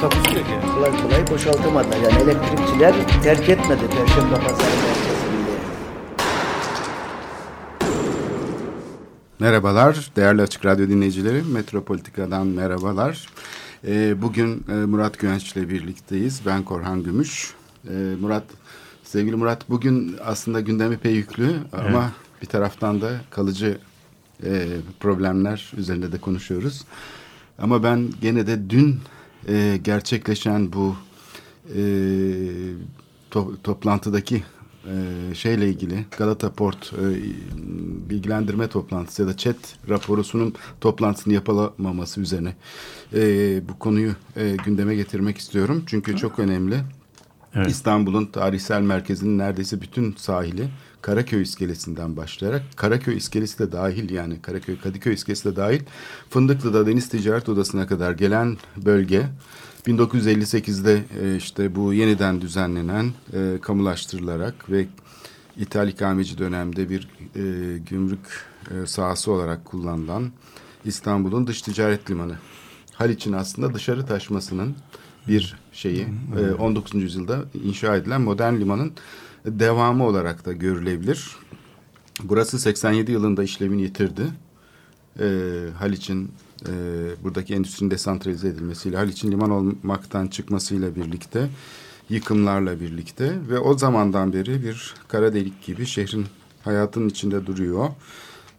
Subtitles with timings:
[0.00, 0.52] Takusuyor ki.
[0.74, 1.96] kolay kolay boşaltamadılar.
[1.96, 5.26] Yani elektrikçiler terk etmedi Perşembe Pazarı merkezini.
[9.38, 11.42] Merhabalar değerli Açık Radyo dinleyicileri.
[11.42, 13.26] Metropolitika'dan merhabalar.
[13.86, 16.40] Ee, bugün e, Murat Güvenç ile birlikteyiz.
[16.46, 17.54] Ben Korhan Gümüş.
[17.88, 18.44] Ee, Murat,
[19.04, 22.10] sevgili Murat bugün aslında gündemi epey yüklü ama
[22.42, 23.78] bir taraftan da kalıcı
[24.44, 24.66] e,
[25.00, 26.84] problemler üzerinde de konuşuyoruz.
[27.58, 29.00] Ama ben gene de dün
[29.48, 30.96] e, gerçekleşen bu
[31.76, 31.80] e,
[33.30, 34.42] to toplantıdaki
[34.86, 37.04] e, şeyle ilgili Galata Port e,
[38.10, 39.56] bilgilendirme toplantısı ya da chat
[39.88, 42.54] raporusunun toplantısını yapılamaması üzerine
[43.14, 43.20] e,
[43.68, 45.82] bu konuyu e, gündeme getirmek istiyorum.
[45.86, 46.80] Çünkü çok önemli.
[47.54, 47.70] Evet.
[47.70, 50.68] İstanbul'un tarihsel merkezinin neredeyse bütün sahili
[51.06, 55.80] Karaköy iskelesinden başlayarak Karaköy iskelesi de dahil yani Karaköy Kadıköy iskelesi de dahil
[56.30, 59.26] Fındıklı'da Deniz Ticaret Odası'na kadar gelen bölge
[59.86, 64.86] 1958'de e, işte bu yeniden düzenlenen e, kamulaştırılarak ve
[65.56, 70.30] İthal ikameci dönemde bir e, gümrük e, sahası olarak kullanılan
[70.84, 72.36] İstanbul'un dış ticaret limanı.
[72.92, 74.76] Haliç'in aslında dışarı taşmasının
[75.28, 76.06] bir şeyi
[76.38, 76.94] e, 19.
[76.94, 78.92] yüzyılda inşa edilen modern limanın
[79.46, 81.36] devamı olarak da görülebilir.
[82.22, 84.22] Burası 87 yılında işlevini yitirdi.
[85.20, 85.26] E,
[85.78, 86.32] Haliç'in
[86.68, 86.72] e,
[87.24, 91.48] buradaki endüstrinin desantralize edilmesiyle, Haliç'in liman olmaktan çıkmasıyla birlikte,
[92.08, 96.26] yıkımlarla birlikte ve o zamandan beri bir kara delik gibi şehrin
[96.64, 97.88] hayatının içinde duruyor.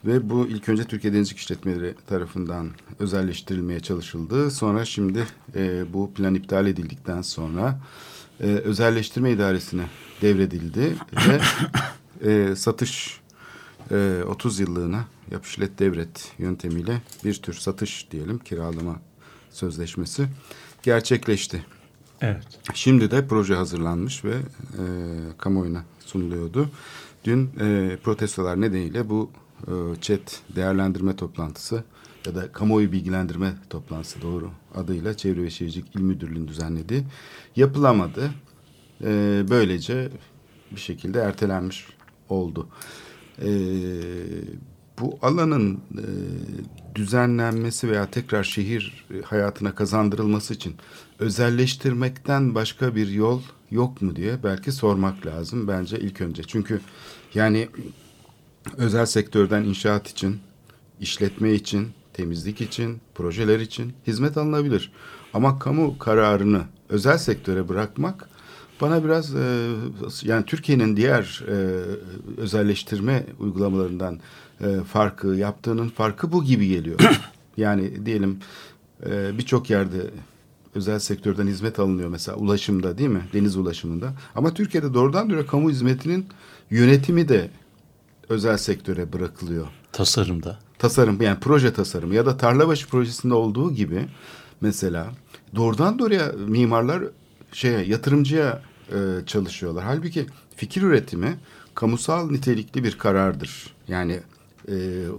[0.05, 4.51] Ve bu ilk önce Türkiye Denizcilik İşletmeleri tarafından özelleştirilmeye çalışıldı.
[4.51, 7.79] Sonra şimdi e, bu plan iptal edildikten sonra
[8.39, 9.85] e, özelleştirme idaresine
[10.21, 10.95] devredildi
[11.27, 11.39] ve
[12.31, 13.21] e, satış
[13.91, 18.95] e, 30 yıllığına yapışlet devret yöntemiyle bir tür satış diyelim kiralama
[19.49, 20.27] sözleşmesi
[20.83, 21.65] gerçekleşti.
[22.21, 22.47] Evet.
[22.73, 24.83] Şimdi de proje hazırlanmış ve e,
[25.37, 26.69] kamuoyuna sunuluyordu.
[27.23, 29.31] Dün e, protestolar nedeniyle bu
[29.67, 31.83] e, chat değerlendirme toplantısı
[32.25, 37.03] ya da kamuoyu bilgilendirme toplantısı doğru adıyla Çevre ve Şehircilik İl Müdürlüğü'nün düzenlediği
[37.55, 38.31] yapılamadı.
[39.03, 40.09] E, böylece
[40.71, 41.87] bir şekilde ertelenmiş
[42.29, 42.67] oldu.
[43.41, 43.49] E,
[44.99, 46.05] bu alanın e,
[46.95, 50.75] düzenlenmesi veya tekrar şehir hayatına kazandırılması için
[51.19, 53.41] özelleştirmekten başka bir yol
[53.71, 56.43] yok mu diye belki sormak lazım bence ilk önce.
[56.43, 56.81] Çünkü
[57.33, 57.69] yani
[58.77, 60.39] özel sektörden inşaat için,
[60.99, 64.91] işletme için, temizlik için, projeler için hizmet alınabilir.
[65.33, 68.29] Ama kamu kararını özel sektöre bırakmak
[68.81, 69.69] bana biraz e,
[70.23, 71.55] yani Türkiye'nin diğer e,
[72.37, 74.19] özelleştirme uygulamalarından
[74.61, 76.99] e, farkı yaptığının farkı bu gibi geliyor.
[77.57, 78.39] yani diyelim
[79.05, 80.01] e, birçok yerde
[80.75, 83.21] özel sektörden hizmet alınıyor mesela ulaşımda değil mi?
[83.33, 84.13] Deniz ulaşımında.
[84.35, 86.25] Ama Türkiye'de doğrudan doğruya kamu hizmetinin
[86.69, 87.49] yönetimi de
[88.29, 89.67] özel sektöre bırakılıyor.
[89.91, 90.59] Tasarımda.
[90.79, 94.05] Tasarım yani proje tasarımı ya da Tarlabaşı projesinde olduğu gibi
[94.61, 95.07] mesela
[95.55, 97.03] doğrudan doğruya mimarlar
[97.57, 99.83] şeye yatırımcıya e, çalışıyorlar.
[99.83, 100.25] Halbuki
[100.55, 101.37] fikir üretimi
[101.75, 103.73] kamusal nitelikli bir karardır.
[103.87, 104.19] Yani
[104.69, 104.75] e,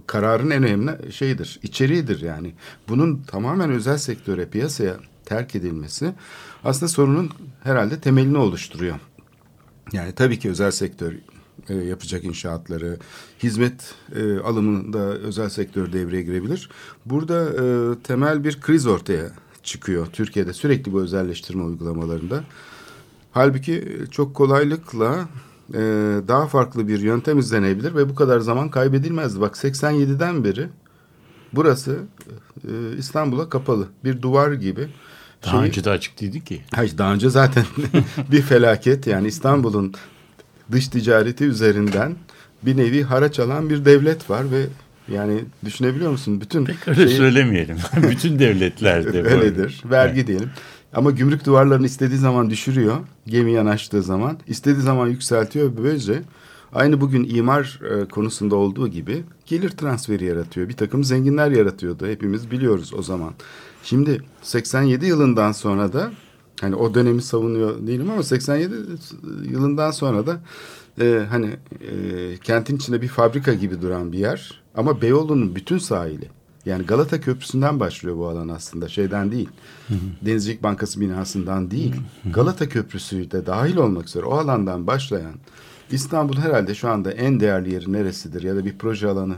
[0.07, 2.53] kararın en önemli şeyidir, içeriğidir yani.
[2.87, 4.95] Bunun tamamen özel sektöre, piyasaya
[5.25, 6.13] terk edilmesi
[6.63, 7.29] aslında sorunun
[7.63, 8.99] herhalde temelini oluşturuyor.
[9.93, 11.13] Yani tabii ki özel sektör
[11.69, 12.97] e, yapacak inşaatları,
[13.43, 16.69] hizmet e, alımında özel sektör devreye girebilir.
[17.05, 19.31] Burada e, temel bir kriz ortaya
[19.63, 22.43] çıkıyor Türkiye'de sürekli bu özelleştirme uygulamalarında.
[23.31, 25.27] Halbuki çok kolaylıkla
[25.73, 25.79] e,
[26.27, 29.41] daha farklı bir yöntem izlenebilir ve bu kadar zaman kaybedilmezdi.
[29.41, 30.67] Bak 87'den beri
[31.53, 31.99] burası
[32.67, 34.87] e, İstanbul'a kapalı bir duvar gibi.
[35.45, 36.61] Daha Şeyi- önce de açık değildi ki.
[36.75, 37.65] Hayır daha önce zaten
[38.31, 39.93] bir felaket yani İstanbul'un
[40.71, 42.15] dış ticareti üzerinden
[42.63, 44.65] bir nevi haraç alan bir devlet var ve
[45.13, 46.41] yani düşünebiliyor musun?
[46.41, 47.77] Bütün Pek öyle şeyi- söylemeyelim.
[48.09, 49.35] Bütün devletlerde böyle.
[49.35, 49.81] Öyledir.
[49.85, 50.49] Vergi diyelim.
[50.93, 52.97] Ama gümrük duvarlarını istediği zaman düşürüyor.
[53.27, 54.37] Gemi yanaştığı zaman.
[54.47, 55.71] istediği zaman yükseltiyor.
[55.83, 56.21] Böylece
[56.73, 60.69] aynı bugün imar e, konusunda olduğu gibi gelir transferi yaratıyor.
[60.69, 62.07] Bir takım zenginler yaratıyordu.
[62.07, 63.33] Hepimiz biliyoruz o zaman.
[63.83, 66.11] Şimdi 87 yılından sonra da
[66.61, 68.73] hani o dönemi savunuyor değilim ama 87
[69.51, 70.39] yılından sonra da
[71.01, 71.47] e, hani
[71.81, 71.91] e,
[72.43, 76.29] kentin içinde bir fabrika gibi duran bir yer ama Beyoğlu'nun bütün sahili
[76.65, 79.49] yani Galata Köprüsü'nden başlıyor bu alan aslında şeyden değil.
[80.21, 81.95] Denizcilik Bankası binasından değil.
[82.33, 85.33] Galata Köprüsü de dahil olmak üzere o alandan başlayan
[85.91, 89.35] İstanbul herhalde şu anda en değerli yeri neresidir ya da bir proje alanı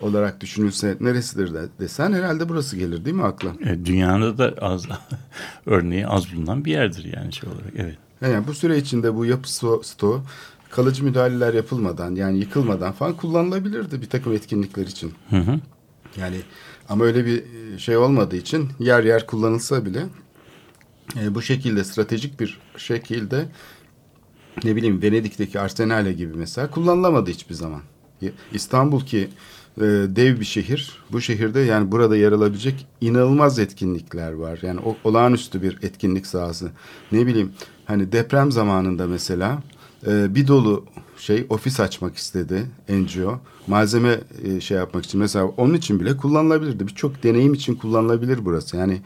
[0.00, 3.50] olarak düşünülse neresidir de, desen herhalde burası gelir değil mi akla?
[3.64, 4.86] E, dünyada da az
[5.66, 7.72] örneği az bulunan bir yerdir yani şey olarak.
[7.76, 7.96] Evet.
[8.20, 10.20] Yani bu süre içinde bu yapı sto-
[10.72, 15.12] kalıcı müdahaleler yapılmadan yani yıkılmadan falan kullanılabilirdi bir takım etkinlikler için.
[15.30, 15.60] Hı hı.
[16.16, 16.36] Yani
[16.88, 17.44] ama öyle bir
[17.78, 20.06] şey olmadığı için yer yer kullanılsa bile
[21.20, 23.48] e, bu şekilde stratejik bir şekilde
[24.64, 27.80] ne bileyim Venedik'teki Arsenale gibi mesela kullanılamadı hiçbir zaman.
[28.52, 29.28] İstanbul ki
[29.76, 30.98] e, dev bir şehir.
[31.12, 34.58] Bu şehirde yani burada yer alabilecek inanılmaz etkinlikler var.
[34.62, 36.70] Yani o, olağanüstü bir etkinlik sahası.
[37.12, 37.52] Ne bileyim
[37.84, 39.62] hani deprem zamanında mesela
[40.06, 40.84] e, bir dolu
[41.16, 43.40] şey ofis açmak istedi NGO.
[43.66, 46.86] Malzeme e, şey yapmak için mesela onun için bile kullanılabilirdi.
[46.86, 48.76] Birçok deneyim için kullanılabilir burası.
[48.76, 49.00] Yani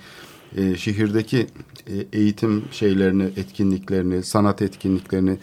[0.56, 1.46] e, şehirdeki
[1.86, 5.38] e, eğitim şeylerini, etkinliklerini, sanat etkinliklerini,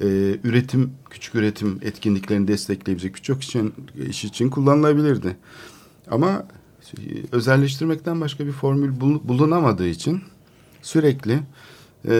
[0.00, 0.06] e,
[0.44, 3.74] üretim, küçük üretim etkinliklerini destekleyebilecek birçok için,
[4.08, 5.36] iş için kullanılabilirdi.
[6.10, 6.46] Ama
[6.98, 7.00] e,
[7.32, 10.22] özelleştirmekten başka bir formül bulunamadığı için
[10.82, 11.40] sürekli
[12.08, 12.14] e,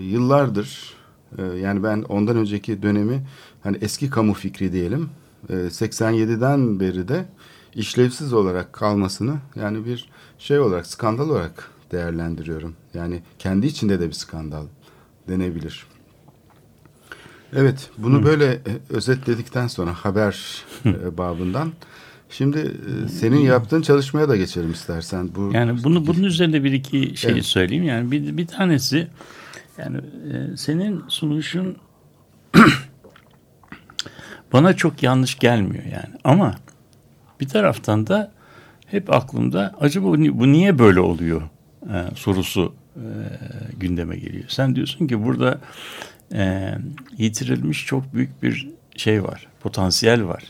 [0.00, 0.94] yıllardır
[1.42, 3.26] yani ben ondan önceki dönemi
[3.62, 5.10] hani eski kamu fikri diyelim
[5.48, 7.24] e, 87'den beri de
[7.74, 10.08] işlevsiz olarak kalmasını yani bir
[10.38, 12.76] şey olarak skandal olarak değerlendiriyorum.
[12.94, 14.66] Yani kendi içinde de bir skandal
[15.28, 15.86] denebilir.
[17.56, 18.24] Evet, bunu Hı.
[18.24, 18.60] böyle e,
[18.90, 21.72] özetledikten sonra haber e, babından
[22.30, 25.30] şimdi e, senin yaptığın çalışmaya da geçelim istersen.
[25.34, 27.44] Bu Yani bunu bunun üzerinde bir iki şey evet.
[27.44, 27.84] söyleyeyim.
[27.84, 29.08] Yani bir bir tanesi
[29.78, 30.00] yani
[30.56, 31.76] senin sunuşun
[34.52, 36.14] bana çok yanlış gelmiyor yani.
[36.24, 36.54] Ama
[37.40, 38.32] bir taraftan da
[38.86, 41.42] hep aklımda acaba bu niye böyle oluyor
[41.82, 43.04] e, sorusu e,
[43.76, 44.44] gündeme geliyor.
[44.48, 45.58] Sen diyorsun ki burada
[46.34, 46.74] e,
[47.18, 50.42] yitirilmiş çok büyük bir şey var, potansiyel var.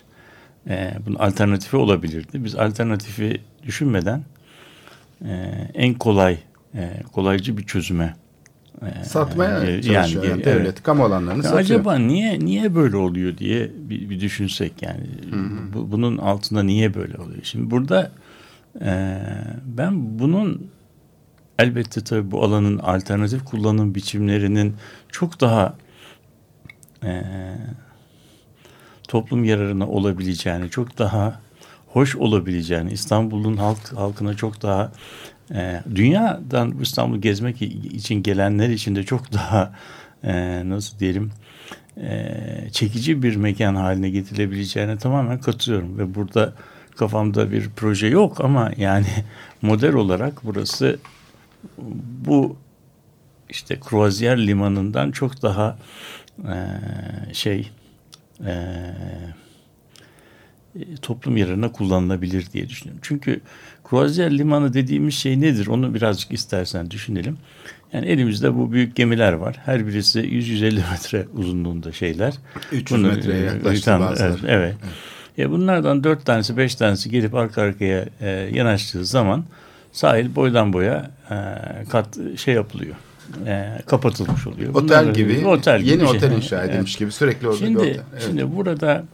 [0.68, 2.44] E, bunun alternatifi olabilirdi.
[2.44, 4.24] Biz alternatifi düşünmeden
[5.24, 5.30] e,
[5.74, 6.38] en kolay,
[6.74, 8.23] e, kolaycı bir çözüme e,
[9.04, 10.24] satmaya e, çalışıyor.
[10.24, 10.82] Yani, yani devlet evet.
[10.82, 11.60] kamu alanlarını satıyor.
[11.60, 15.72] Acaba niye niye böyle oluyor diye bir, bir düşünsek yani hı hı.
[15.74, 17.40] Bu, bunun altında niye böyle oluyor?
[17.42, 18.12] Şimdi burada
[18.80, 19.18] e,
[19.64, 20.70] ben bunun
[21.58, 24.76] elbette tabii bu alanın alternatif kullanım biçimlerinin
[25.12, 25.76] çok daha
[27.04, 27.22] e,
[29.08, 31.40] toplum yararına olabileceğini, çok daha
[31.86, 34.92] hoş olabileceğini, İstanbul'un halk halkına çok daha
[35.54, 39.74] e, dünyadan İstanbul gezmek için gelenler için de çok daha
[40.24, 41.32] e, nasıl diyelim
[42.00, 42.36] e,
[42.72, 45.98] çekici bir mekan haline getirebileceğine tamamen katılıyorum.
[45.98, 46.52] Ve burada
[46.96, 49.06] kafamda bir proje yok ama yani
[49.62, 50.98] model olarak burası
[52.26, 52.56] bu
[53.50, 55.78] işte Kruvaziyer limanından çok daha
[56.38, 56.56] e,
[57.32, 57.70] şey
[58.46, 58.54] e,
[61.02, 63.00] toplum yararına kullanılabilir diye düşünüyorum.
[63.02, 63.40] Çünkü
[63.84, 65.66] Kruvaziyer limanı dediğimiz şey nedir?
[65.66, 67.36] Onu birazcık istersen düşünelim.
[67.92, 69.56] Yani elimizde bu büyük gemiler var.
[69.64, 72.34] Her birisi 100-150 metre uzunluğunda şeyler.
[72.72, 74.30] 300 Bunu, metreye yaklaştı bazıları.
[74.30, 74.40] Evet.
[74.44, 74.74] evet.
[74.82, 74.92] evet.
[75.36, 79.44] Ya bunlardan dört tanesi beş tanesi gelip arka arkaya e, yanaştığı zaman
[79.92, 81.34] sahil boydan boya e,
[81.88, 82.94] kat şey yapılıyor.
[83.46, 84.74] E, kapatılmış oluyor.
[84.74, 86.36] Otel Bunlar gibi, otel gibi yeni otel şey.
[86.36, 86.98] inşa edilmiş evet.
[86.98, 88.00] gibi sürekli orada şimdi, bir otel.
[88.12, 88.22] Evet.
[88.26, 89.04] Şimdi burada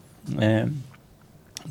[0.41, 0.67] e,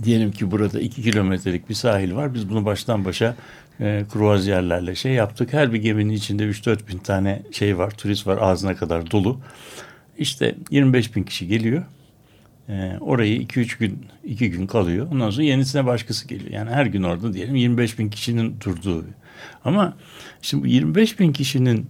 [0.03, 2.33] diyelim ki burada iki kilometrelik bir sahil var.
[2.33, 3.35] Biz bunu baştan başa
[3.79, 5.53] e, kruvaziyerlerle şey yaptık.
[5.53, 9.39] Her bir geminin içinde 3-4 bin tane şey var, turist var ağzına kadar dolu.
[10.17, 11.83] İşte 25 bin kişi geliyor.
[12.69, 15.07] E, orayı 2-3 gün 2 gün kalıyor.
[15.11, 16.51] Ondan sonra yenisine başkası geliyor.
[16.51, 19.05] Yani her gün orada diyelim 25 bin kişinin durduğu.
[19.65, 19.93] Ama
[20.41, 21.87] şimdi bu 25 bin kişinin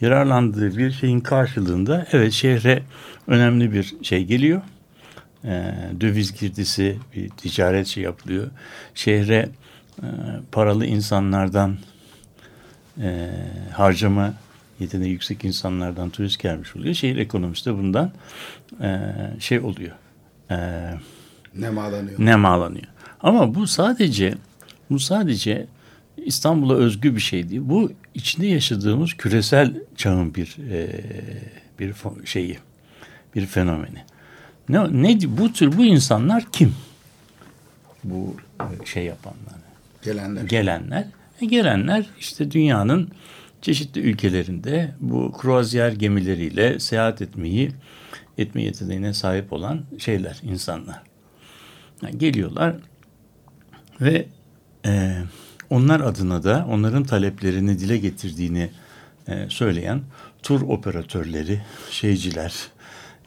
[0.00, 2.82] yararlandığı bir şeyin karşılığında evet şehre
[3.26, 4.62] önemli bir şey geliyor.
[5.46, 8.50] E, döviz girdisi bir ticaret şey yapılıyor.
[8.94, 9.48] Şehre
[10.02, 10.06] e,
[10.52, 11.76] paralı insanlardan
[13.00, 13.30] e,
[13.72, 14.34] harcama
[14.80, 16.94] yeteneği yüksek insanlardan turist gelmiş oluyor.
[16.94, 18.12] Şehir ekonomisi de bundan
[18.80, 19.92] e, şey oluyor
[20.50, 20.56] e,
[21.54, 22.18] nemalanıyor.
[22.18, 22.86] nemalanıyor.
[23.20, 24.34] Ama bu sadece
[24.90, 25.66] bu sadece
[26.16, 27.62] İstanbul'a özgü bir şey değil.
[27.64, 30.88] Bu içinde yaşadığımız küresel çağın bir e,
[31.78, 32.58] bir şeyi,
[33.34, 34.04] bir fenomeni.
[34.68, 36.74] Ne, ne bu tür bu insanlar kim?
[38.04, 39.56] Bu e, şey yapanlar.
[40.02, 40.42] Gelenler.
[40.42, 41.06] Gelenler.
[41.40, 43.10] E, gelenler işte dünyanın
[43.62, 47.72] çeşitli ülkelerinde bu kruvaziyer gemileriyle seyahat etmeyi
[48.38, 51.02] etme yeteneğine sahip olan şeyler, insanlar.
[52.02, 52.76] Yani geliyorlar
[54.00, 54.26] ve
[54.86, 55.22] e,
[55.70, 58.70] onlar adına da onların taleplerini dile getirdiğini
[59.28, 60.02] e, söyleyen
[60.42, 62.54] tur operatörleri, şeyciler,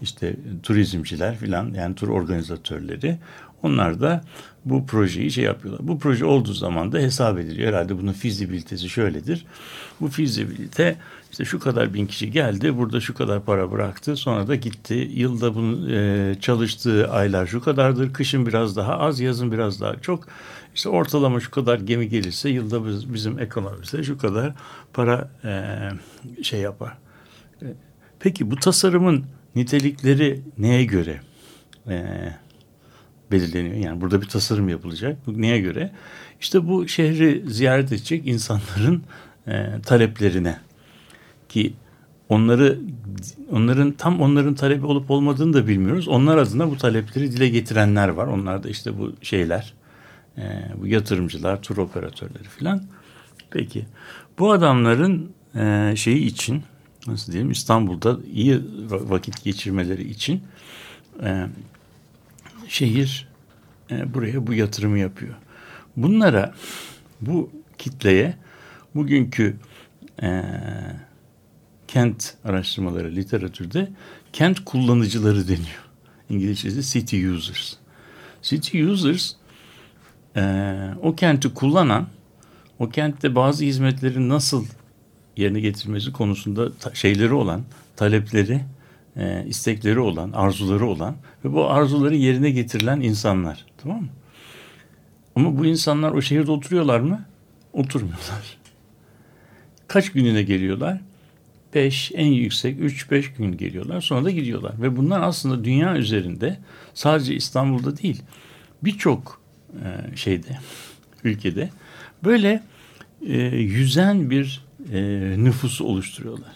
[0.02, 3.18] işte turizmciler filan yani tur organizatörleri
[3.64, 4.24] onlar da
[4.66, 5.88] bu projeyi şey yapıyorlar.
[5.88, 7.74] Bu proje olduğu zaman da hesap ediliyor.
[7.74, 9.46] Herhalde bunun fizibilitesi şöyledir.
[10.02, 10.98] Bu fizibilite
[11.32, 15.12] işte şu kadar bin kişi geldi, burada şu kadar para bıraktı, sonra da gitti.
[15.14, 20.28] Yılda bunun e, çalıştığı aylar şu kadardır, kışın biraz daha az, yazın biraz daha çok.
[20.76, 24.54] İşte ortalama şu kadar gemi gelirse yılda biz, bizim ekonomimizde şu kadar
[24.94, 26.98] para e, şey yapar.
[27.62, 27.66] E,
[28.20, 29.26] peki bu tasarımın
[29.56, 31.22] nitelikleri neye göre
[31.88, 32.06] e,
[33.32, 33.76] belirleniyor?
[33.76, 35.18] Yani burada bir tasarım yapılacak.
[35.28, 35.92] Bu neye göre?
[36.42, 39.04] İşte bu şehri ziyaret edecek insanların
[39.48, 40.60] e, taleplerine
[41.50, 41.74] ki
[42.30, 42.80] onları
[43.52, 46.08] onların tam onların talebi olup olmadığını da bilmiyoruz.
[46.08, 48.28] Onlar adına bu talepleri dile getirenler var.
[48.28, 49.74] Onlar da işte bu şeyler,
[50.38, 50.42] e,
[50.82, 52.84] bu yatırımcılar, tur operatörleri filan.
[53.52, 53.86] Peki
[54.40, 56.64] bu adamların e, şeyi için
[57.08, 60.44] nasıl diyelim İstanbul'da iyi vakit geçirmeleri için
[61.24, 61.48] e,
[62.68, 63.28] şehir
[63.92, 65.36] e, buraya bu yatırımı yapıyor.
[65.98, 66.56] Bunlara
[67.22, 68.36] bu kitleye
[68.96, 69.58] bugünkü
[70.22, 70.44] e,
[71.88, 73.92] kent araştırmaları literatürde
[74.34, 75.86] kent kullanıcıları deniyor.
[76.30, 77.74] İngilizce'de city users.
[78.42, 79.34] City users
[80.36, 82.08] e, o kenti kullanan,
[82.80, 84.66] o kentte bazı hizmetleri nasıl
[85.38, 87.62] yerine getirmesi konusunda şeyleri olan,
[87.96, 88.62] talepleri,
[89.18, 93.66] e, istekleri olan, arzuları olan ve bu arzuları yerine getirilen insanlar.
[93.78, 94.10] Tamam mı?
[95.36, 97.26] Ama bu insanlar o şehirde oturuyorlar mı?
[97.74, 98.58] Oturmuyorlar.
[99.88, 101.02] Kaç gününe geliyorlar?
[101.74, 104.82] 5 en yüksek 3-5 gün geliyorlar sonra da gidiyorlar.
[104.82, 106.60] Ve bunlar aslında dünya üzerinde
[106.94, 108.22] sadece İstanbul'da değil
[108.84, 109.42] birçok
[109.74, 110.58] e, şeyde
[111.24, 111.70] ülkede
[112.24, 112.64] böyle
[113.28, 115.00] e, yüzen bir e,
[115.38, 116.56] nüfusu oluşturuyorlar.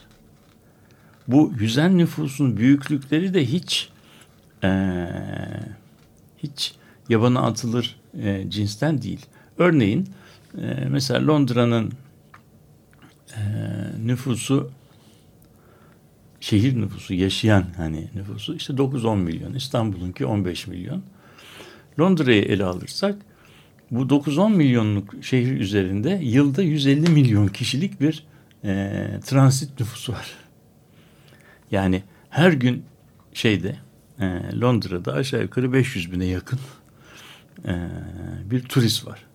[1.28, 3.90] Bu yüzen nüfusun büyüklükleri de hiç
[4.64, 5.08] e,
[6.38, 6.76] hiç
[7.10, 9.26] yabana atılır e, cinsten değil.
[9.58, 10.10] Örneğin
[10.58, 11.92] e, mesela Londra'nın
[13.36, 13.42] e,
[14.06, 14.72] nüfusu
[16.40, 19.54] şehir nüfusu yaşayan hani nüfusu işte 9-10 milyon.
[19.54, 21.04] İstanbul'unki 15 milyon.
[22.00, 23.16] Londra'yı ele alırsak
[23.94, 28.24] bu 9-10 milyonluk şehir üzerinde yılda 150 milyon kişilik bir
[28.64, 30.32] e, transit nüfusu var.
[31.72, 32.84] Yani her gün
[33.34, 33.76] şeyde
[34.20, 34.26] e,
[34.62, 36.60] Londra'da aşağı yukarı 500 bine yakın
[37.68, 37.74] e,
[38.52, 39.26] bir turist var.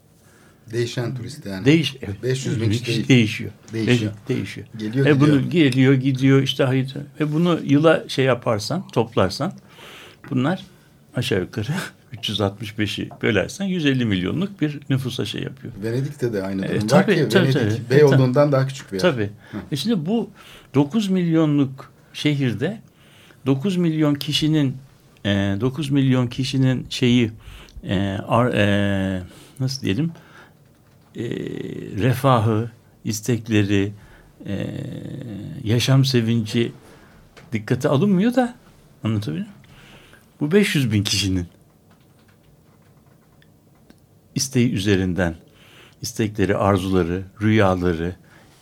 [0.72, 1.64] Değişen turist yani.
[1.64, 2.22] Değiş, evet.
[2.22, 3.08] 500 bin kişi değil.
[3.08, 3.50] değişiyor.
[3.72, 4.12] Değişiyor.
[4.28, 4.66] Değişiyor.
[4.76, 5.30] Geliyor ve gidiyor.
[5.30, 9.52] bunu geliyor gidiyor işte hayır ve bunu yıla şey yaparsan toplarsan
[10.30, 10.64] bunlar
[11.14, 11.72] aşağı yukarı
[12.16, 15.72] 365'i bölersen 150 milyonluk bir nüfusa şey yapıyor.
[15.82, 17.90] Venedik'te de aynı E, durum var tabii, ki tabii, Venedik tabii.
[17.90, 19.00] Beyoğlu'ndan daha küçük bir yer.
[19.00, 19.30] Tabii.
[19.72, 20.30] E şimdi bu
[20.74, 22.80] 9 milyonluk şehirde
[23.46, 24.76] 9 milyon kişinin
[25.24, 25.28] e,
[25.60, 27.30] 9 milyon kişinin şeyi
[27.84, 29.22] e, ar, e,
[29.60, 30.12] nasıl diyelim
[31.16, 31.22] e,
[31.98, 32.70] refahı,
[33.04, 33.92] istekleri,
[34.46, 34.66] e,
[35.64, 36.72] yaşam sevinci
[37.52, 38.54] dikkate alınmıyor da
[39.04, 39.58] anlatabiliyor muyum?
[40.40, 41.46] Bu 500 bin kişinin
[44.38, 45.34] isteği üzerinden
[46.02, 48.16] istekleri, arzuları, rüyaları,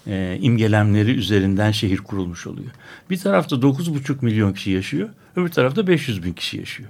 [0.06, 2.71] e, imgelemleri üzerinden şehir kurulmuş oluyor.
[3.11, 6.88] Bir tarafta 9,5 milyon kişi yaşıyor, öbür tarafta 500 bin kişi yaşıyor.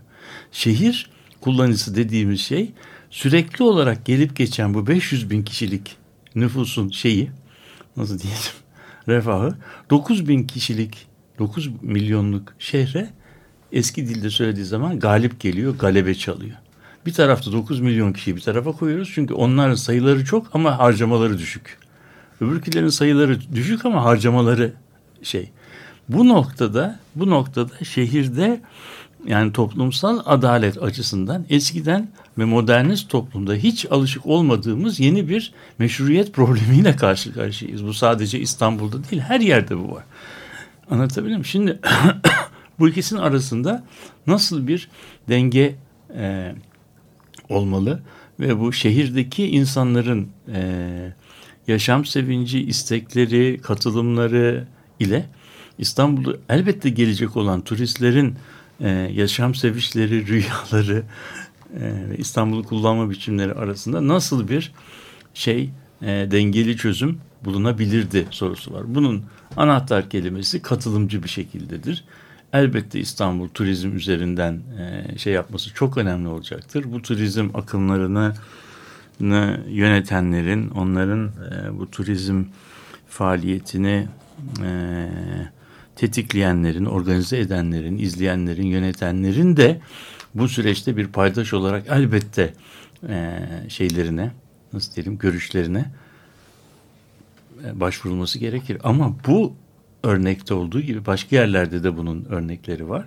[0.52, 2.73] Şehir kullanıcısı dediğimiz şey
[3.11, 5.97] sürekli olarak gelip geçen bu 500 bin kişilik
[6.35, 7.31] nüfusun şeyi
[7.97, 8.40] nasıl diyelim
[9.09, 9.55] refahı
[9.90, 11.07] 9 bin kişilik
[11.38, 13.11] 9 milyonluk şehre
[13.73, 16.57] eski dilde söylediği zaman galip geliyor, galebe çalıyor.
[17.06, 21.78] Bir tarafta 9 milyon kişiyi bir tarafa koyuyoruz çünkü onların sayıları çok ama harcamaları düşük.
[22.40, 24.72] Öbürkilerin sayıları düşük ama harcamaları
[25.22, 25.50] şey.
[26.08, 28.60] Bu noktada bu noktada şehirde
[29.26, 32.08] yani toplumsal adalet açısından eskiden
[32.38, 37.84] ve modernist toplumda hiç alışık olmadığımız yeni bir meşruiyet problemiyle karşı karşıyayız.
[37.84, 40.04] Bu sadece İstanbul'da değil her yerde bu var.
[40.90, 41.44] Anlatabiliyor muyum?
[41.44, 41.80] Şimdi
[42.78, 43.84] bu ikisinin arasında
[44.26, 44.88] nasıl bir
[45.28, 45.75] denge
[46.16, 46.54] e,
[47.49, 48.03] olmalı
[48.41, 51.12] ve bu şehirdeki insanların e,
[51.67, 54.67] yaşam sevinci, istekleri, katılımları
[55.00, 55.26] ile
[55.79, 58.35] İstanbul'da elbette gelecek olan turistlerin
[58.81, 61.03] e, yaşam sevinçleri, rüyaları
[61.75, 64.73] e, ve İstanbul'u kullanma biçimleri arasında nasıl bir
[65.35, 65.71] şey
[66.03, 68.95] e, dengeli çözüm bulunabilirdi sorusu var.
[68.95, 69.25] Bunun
[69.57, 72.05] anahtar kelimesi katılımcı bir şekildedir.
[72.53, 76.93] Elbette İstanbul turizm üzerinden e, şey yapması çok önemli olacaktır.
[76.93, 78.35] Bu turizm akımlarını
[79.69, 82.45] yönetenlerin, onların e, bu turizm
[83.09, 84.09] faaliyetini
[84.65, 85.09] e,
[85.97, 89.81] tetikleyenlerin, organize edenlerin, izleyenlerin, yönetenlerin de
[90.35, 92.53] bu süreçte bir paydaş olarak elbette
[93.69, 94.31] şeylerine,
[94.73, 95.85] nasıl diyelim, görüşlerine
[97.73, 98.79] başvurulması gerekir.
[98.85, 99.55] Ama bu
[100.06, 103.04] örnekte olduğu gibi başka yerlerde de bunun örnekleri var.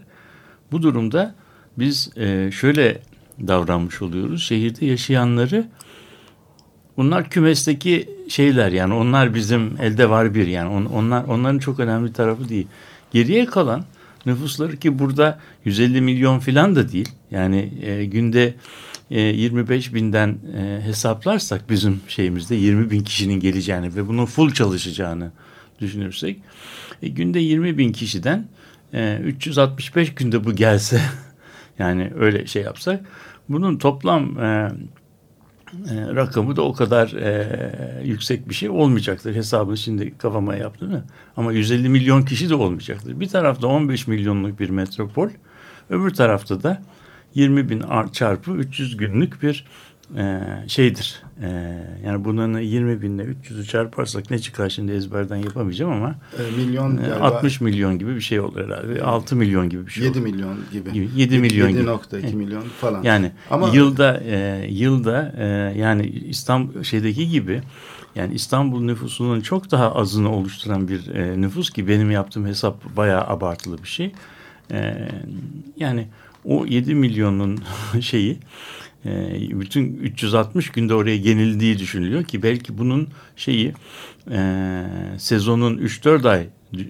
[0.72, 1.36] Bu durumda
[1.78, 3.02] biz e, şöyle
[3.48, 4.44] davranmış oluyoruz.
[4.44, 5.68] Şehirde yaşayanları
[6.98, 12.14] bunlar kümesteki şeyler yani onlar bizim elde var bir yani on, onlar onların çok önemli
[12.14, 12.68] tarafı değil.
[13.12, 13.86] Geriye kalan
[14.26, 17.10] nüfusları ki burada 150 milyon falan da değil.
[17.32, 18.54] Yani e, günde
[19.12, 25.32] e, 25 binden e, hesaplarsak bizim şeyimizde 20 bin kişinin geleceğini ve bunun full çalışacağını
[25.82, 26.40] düşünürsek
[27.04, 28.48] e, günde 20 bin kişiden
[28.94, 31.02] e, 365 günde bu gelse
[31.80, 33.06] yani öyle şey yapsak
[33.50, 34.72] bunun toplam e,
[35.74, 39.36] e, rakamı da o kadar e, yüksek bir şey olmayacaktır.
[39.36, 41.04] Hesabını şimdi kafama yaptım mı?
[41.38, 43.20] Ama 150 milyon kişi de olmayacaktır.
[43.20, 45.30] Bir tarafta 15 milyonluk bir metropol,
[45.90, 46.82] öbür tarafta da
[47.36, 49.66] 20 bin çarpı 300 günlük bir
[50.18, 51.24] e, şeydir.
[51.42, 56.98] E, yani bunun 20 binle 300'ü çarparsak ne çıkar şimdi ezberden yapamayacağım ama e, milyon
[56.98, 59.04] e, 60 milyon gibi bir şey olur herhalde.
[59.04, 60.28] 6 milyon gibi bir şey 7 olur.
[60.28, 60.98] milyon gibi.
[60.98, 62.36] 7, 7 milyon 7.2 gibi.
[62.36, 63.04] milyon falan.
[63.04, 65.46] Yani ama yılda e, yılda e,
[65.80, 67.62] yani İstanbul şeydeki gibi
[68.16, 73.22] yani İstanbul nüfusunun çok daha azını oluşturan bir e, nüfus ki benim yaptığım hesap bayağı
[73.22, 74.12] abartılı bir şey.
[74.72, 75.10] E,
[75.78, 76.08] yani
[76.46, 77.60] o 7 milyonun
[78.02, 78.40] şeyi
[79.60, 83.74] bütün 360 günde oraya yenildiği düşünülüyor ki belki bunun şeyi
[84.32, 84.84] e,
[85.18, 86.48] sezonun 3-4 ay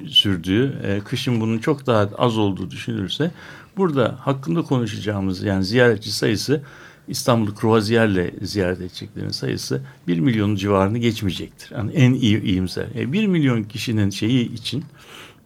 [0.07, 3.31] sürdüğü, e, kışın bunun çok daha az olduğu düşünülürse
[3.77, 6.61] burada hakkında konuşacağımız yani ziyaretçi sayısı
[7.07, 11.71] İstanbul'u kruvaziyerle ziyaret edeceklerin sayısı 1 milyonun civarını geçmeyecektir.
[11.71, 12.87] Yani en iyi iyimser.
[12.95, 14.83] E, 1 milyon kişinin şeyi için,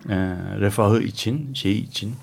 [0.10, 0.16] e,
[0.60, 2.14] refahı için, şeyi için,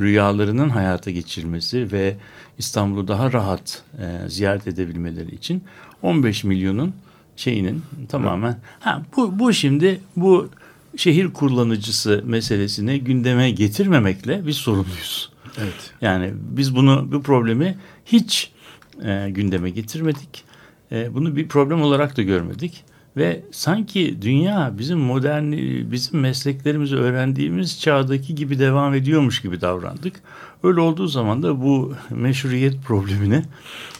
[0.00, 2.16] rüyalarının hayata geçirmesi ve
[2.58, 5.64] İstanbul'u daha rahat e, ziyaret edebilmeleri için
[6.02, 6.94] 15 milyonun
[7.36, 10.48] şeyinin tamamen ha bu bu şimdi bu
[10.96, 15.32] şehir kullanıcısı meselesini gündeme getirmemekle biz sorumluyuz.
[15.58, 15.92] Evet.
[16.00, 18.52] Yani biz bunu bu problemi hiç
[19.04, 20.44] e, gündeme getirmedik.
[20.92, 22.84] E, bunu bir problem olarak da görmedik
[23.18, 25.52] ve sanki dünya bizim modern
[25.92, 30.20] bizim mesleklerimizi öğrendiğimiz çağdaki gibi devam ediyormuş gibi davrandık.
[30.62, 33.44] Öyle olduğu zaman da bu meşruiyet problemini,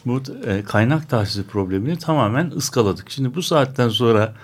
[0.06, 3.10] bu e, kaynak tahsisi problemini tamamen ıskaladık.
[3.10, 4.34] Şimdi bu saatten sonra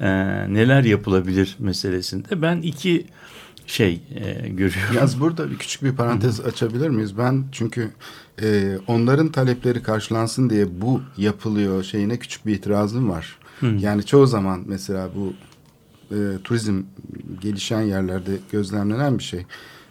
[0.00, 0.08] e,
[0.54, 3.06] neler yapılabilir meselesinde ben iki
[3.66, 4.96] şey e, görüyorum.
[4.96, 7.18] Yaz burada bir küçük bir parantez açabilir miyiz?
[7.18, 7.90] Ben çünkü
[8.42, 13.38] e, onların talepleri karşılansın diye bu yapılıyor şeyine küçük bir itirazım var.
[13.62, 15.34] Yani çoğu zaman mesela bu
[16.14, 16.82] e, turizm
[17.40, 19.46] gelişen yerlerde gözlemlenen bir şey.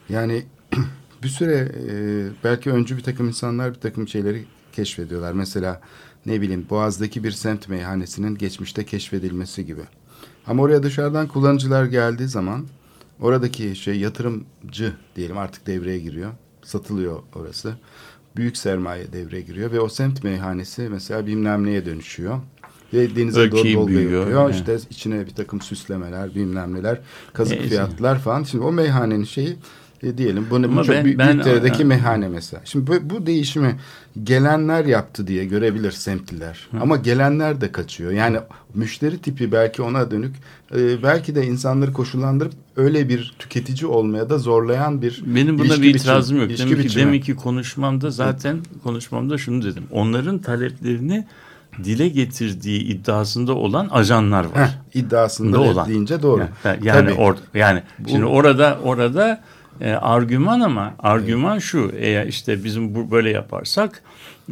[0.09, 0.43] Yani
[1.23, 1.93] bir süre e,
[2.43, 5.33] belki öncü bir takım insanlar bir takım şeyleri keşfediyorlar.
[5.33, 5.81] Mesela
[6.25, 9.81] ne bileyim Boğaz'daki bir semt meyhanesinin geçmişte keşfedilmesi gibi.
[10.47, 12.65] Ama oraya dışarıdan kullanıcılar geldiği zaman
[13.19, 16.31] oradaki şey yatırımcı diyelim artık devreye giriyor.
[16.63, 17.75] Satılıyor orası.
[18.35, 22.39] Büyük sermaye devreye giriyor ve o semt meyhanesi mesela bilmem neye dönüşüyor.
[22.91, 24.21] Denize doğru dolgu büyüyor.
[24.21, 24.41] yapıyor.
[24.41, 24.55] Yani.
[24.55, 26.99] İşte içine bir takım süslemeler, bilmem neler,
[27.33, 27.69] kazık Neyse.
[27.69, 28.43] fiyatlar falan.
[28.43, 29.57] Şimdi o meyhanenin şeyi
[30.03, 30.47] e, diyelim.
[30.51, 32.61] Bu, bu çok ben, büyük, ben, meyhane mesela.
[32.65, 33.75] Şimdi bu, bu değişimi
[34.23, 36.67] gelenler yaptı diye görebilir semtliler.
[36.71, 36.79] Hı.
[36.79, 38.11] Ama gelenler de kaçıyor.
[38.11, 38.37] Yani
[38.73, 40.35] müşteri tipi belki ona dönük
[40.75, 45.95] e, belki de insanları koşullandırıp öyle bir tüketici olmaya da zorlayan bir Benim buna bir
[45.95, 46.77] itirazım biçim, yok.
[46.77, 49.83] Demek ki, demek ki konuşmamda zaten konuşmamda şunu dedim.
[49.91, 51.27] Onların taleplerini
[51.83, 54.53] dile getirdiği iddiasında olan ajanlar var.
[54.53, 55.87] Heh, iddiasında olan.
[55.87, 56.43] deyince doğru.
[56.63, 59.41] Yani yani, or, yani Bu, şimdi orada orada
[59.81, 61.63] e, argüman ama argüman evet.
[61.63, 64.01] şu eğer işte bizim bu böyle yaparsak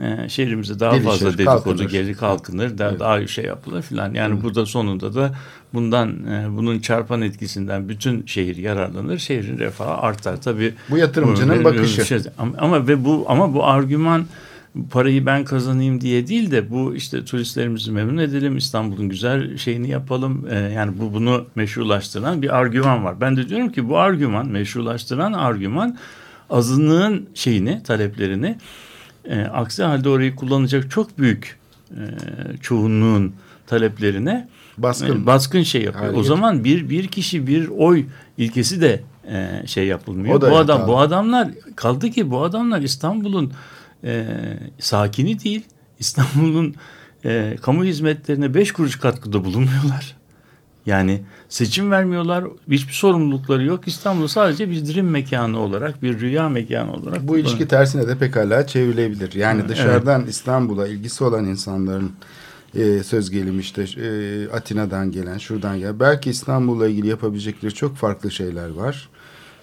[0.02, 3.00] e, şehrimize daha Gelişir, fazla dedikodu gelir kalkınır daha, evet.
[3.00, 4.44] daha şey yapılır filan yani Hı.
[4.44, 5.32] burada sonunda da
[5.74, 11.64] bundan e, bunun çarpan etkisinden bütün şehir yararlanır şehrin refahı artar tabi bu yatırımcının bu,
[11.64, 14.26] bakışı şey, ama, ama ve bu ama bu argüman
[14.92, 20.48] parayı ben kazanayım diye değil de bu işte turistlerimizi memnun edelim İstanbul'un güzel şeyini yapalım
[20.50, 23.22] ee, yani bu bunu meşrulaştıran bir argüman var.
[23.22, 25.98] Ben de diyorum ki bu argüman meşrulaştıran argüman
[26.50, 28.58] azınlığın şeyini taleplerini
[29.26, 31.60] e, aksi halde orayı kullanacak çok büyük
[31.92, 32.02] e,
[32.62, 33.34] çoğunluğun
[33.68, 35.24] taleplerine Baskın.
[35.24, 36.06] e, baskın şey yapıyor.
[36.06, 38.06] Hale o zaman bir bir kişi bir oy
[38.38, 40.42] ilkesi de e, şey yapılmıyor.
[40.42, 40.88] Bu adam hatalı.
[40.88, 43.54] bu adamlar kaldı ki bu adamlar İstanbul'un
[44.04, 44.26] e,
[44.80, 45.66] sakini değil.
[46.00, 46.76] İstanbul'un
[47.26, 50.16] e, kamu hizmetlerine beş kuruş katkıda bulunmuyorlar.
[50.86, 52.44] Yani seçim vermiyorlar.
[52.70, 53.88] Hiçbir sorumlulukları yok.
[53.88, 57.28] İstanbul sadece bir dream mekanı olarak, bir rüya mekanı olarak.
[57.28, 59.34] Bu ilişki tersine de pekala çevrilebilir.
[59.34, 59.70] Yani Evet.
[59.70, 62.12] dışarıdan İstanbul'a ilgisi olan insanların
[62.76, 66.00] e, söz gelimi işte e, Atina'dan gelen, şuradan gelen.
[66.00, 69.10] Belki İstanbul'la ilgili yapabilecekleri çok farklı şeyler var.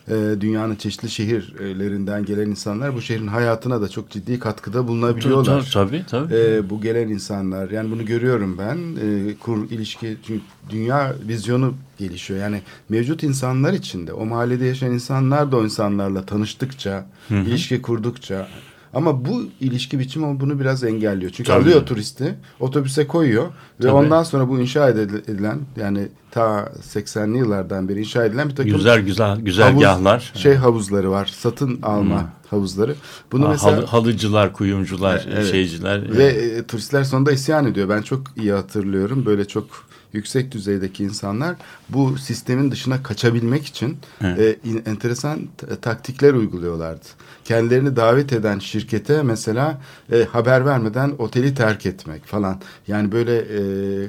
[0.09, 5.71] E, dünyanın çeşitli şehirlerinden gelen insanlar bu şehrin hayatına da çok ciddi katkıda bulunabiliyorlar.
[5.73, 6.35] Tabii tabii.
[6.35, 12.41] E, bu gelen insanlar yani bunu görüyorum ben e, kur ilişki çünkü dünya vizyonu gelişiyor
[12.41, 18.49] yani mevcut insanlar içinde o mahallede yaşayan insanlar da o insanlarla tanıştıkça ilişki kurdukça
[18.97, 21.31] ama bu ilişki biçimi bunu biraz engelliyor.
[21.35, 21.63] Çünkü Tabii.
[21.63, 23.51] alıyor turisti, otobüse koyuyor ve
[23.83, 23.93] Tabii.
[23.93, 29.01] ondan sonra bu inşa edilen yani ta 80'li yıllardan beri inşa edilen bir takım güzel
[29.01, 30.31] güzel güzergahlar.
[30.33, 31.27] havuz, şey havuzları var.
[31.27, 32.95] Satın alma havuzları.
[33.33, 35.51] Bunu Ha, mesela halı- halıcılar, kuyumcular, evet.
[35.51, 36.17] şeyciler.
[36.19, 37.89] ve e, turistler sonunda isyan ediyor.
[37.89, 39.27] Ben çok iyi hatırlıyorum.
[39.27, 39.67] Böyle çok
[40.13, 41.57] yüksek düzeydeki insanlar
[41.89, 44.59] bu sistemin dışına kaçabilmek için Evet.
[44.67, 45.41] e, enteresan
[45.83, 47.05] taktikler uyguluyorlardı.
[47.47, 49.81] Kendilerini davet eden şirkete mesela
[50.13, 52.61] e, haber vermeden oteli terk etmek falan.
[52.89, 53.59] Yani böyle e,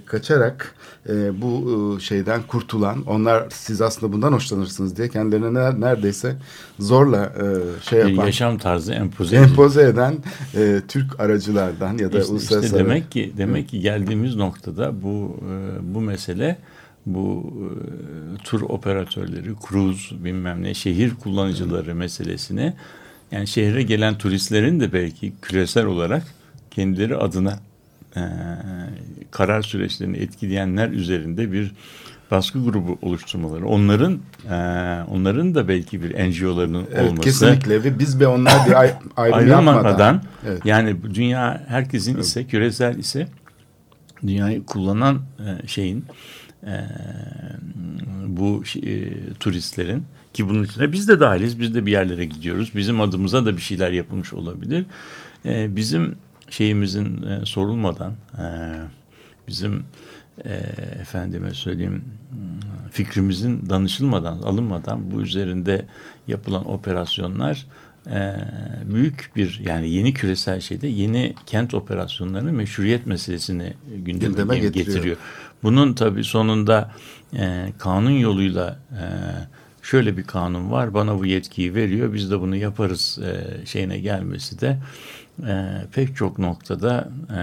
[0.05, 0.75] kaçarak
[1.09, 6.35] e, bu e, şeyden kurtulan, onlar siz aslında bundan hoşlanırsınız diye kendilerine ner- neredeyse
[6.79, 7.45] zorla e,
[7.89, 10.15] şey yapan, yaşam tarzı empoze empoze eden
[10.55, 15.37] e, Türk aracılardan ya da İşte, uluslararası işte demek ki demek ki geldiğimiz noktada bu
[15.41, 16.57] e, bu mesele
[17.05, 22.73] bu e, tur operatörleri, cruise bilmem ne şehir kullanıcıları meselesini
[23.31, 26.23] yani şehre gelen turistlerin de belki küresel olarak
[26.71, 27.59] kendileri adına
[28.15, 28.21] e,
[29.31, 31.71] karar süreçlerini etkileyenler üzerinde bir
[32.31, 33.67] baskı grubu oluşturmaları.
[33.67, 34.55] Onların e,
[35.11, 37.21] onların da belki bir NGO'larının Evet, olması.
[37.21, 40.23] kesinlikle ve biz ve onlar bir ay, ayrım yapmadan.
[40.47, 40.65] Evet.
[40.65, 43.27] yani dünya herkesin ise küresel ise
[44.27, 46.05] dünyayı kullanan e, şeyin
[46.63, 46.73] e,
[48.27, 49.09] bu e,
[49.39, 50.03] turistlerin
[50.37, 53.61] ki bunun içine biz de dahiliz biz de bir yerlere gidiyoruz bizim adımıza da bir
[53.61, 54.85] şeyler yapılmış olabilir
[55.45, 56.15] E, bizim
[56.49, 58.45] şeyimizin e, sorulmadan e,
[59.47, 59.83] bizim
[60.45, 60.53] e,
[61.01, 62.03] efendime söyleyeyim
[62.91, 65.85] fikrimizin danışılmadan alınmadan bu üzerinde
[66.27, 67.65] yapılan operasyonlar
[68.11, 68.35] e,
[68.85, 73.73] büyük bir yani yeni küresel şeyde yeni kent operasyonlarının meşruiyet meselesini
[74.05, 74.87] gündeme, Gündeme getiriyor.
[74.87, 75.17] getiriyor.
[75.63, 76.91] Bunun tabii sonunda
[77.37, 79.03] e, kanun yoluyla e,
[79.87, 84.61] şöyle bir kanun var bana bu yetkiyi veriyor biz de bunu yaparız e, şeyine gelmesi
[84.61, 84.77] de
[85.47, 87.39] e, pek çok noktada e,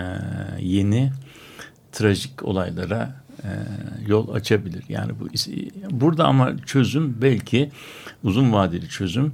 [0.65, 1.13] yeni
[1.93, 3.51] trajik olaylara e,
[4.07, 4.85] yol açabilir.
[4.89, 5.29] Yani bu
[5.91, 7.71] burada ama çözüm belki
[8.25, 9.33] uzun vadeli çözüm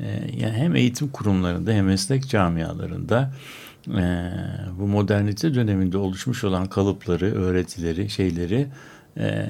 [0.00, 3.32] e, yani hem eğitim kurumlarında hem meslek camialarında
[3.88, 4.30] e,
[4.78, 8.68] bu modernite döneminde oluşmuş olan kalıpları, öğretileri, şeyleri
[9.16, 9.46] e,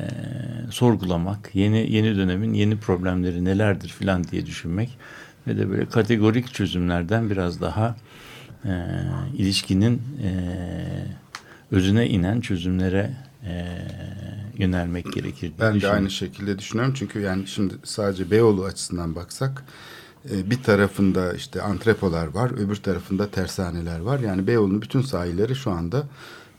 [0.70, 4.98] sorgulamak, yeni yeni dönemin yeni problemleri nelerdir filan diye düşünmek
[5.46, 7.96] ve de böyle kategorik çözümlerden biraz daha
[8.64, 8.70] e,
[9.36, 10.30] ilişkinin e,
[11.70, 13.10] özüne inen çözümlere
[13.46, 13.66] e,
[14.58, 15.52] yönelmek gerekir.
[15.60, 16.94] Ben de aynı şekilde düşünüyorum.
[16.96, 19.64] Çünkü yani şimdi sadece Beyoğlu açısından baksak
[20.30, 24.20] e, bir tarafında işte antrepolar var, öbür tarafında tersaneler var.
[24.20, 26.06] Yani Beyoğlu'nun bütün sahilleri şu anda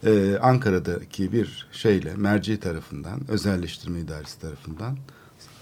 [0.04, 4.96] e, Ankara'daki bir şeyle merci tarafından, özelleştirme idaresi tarafından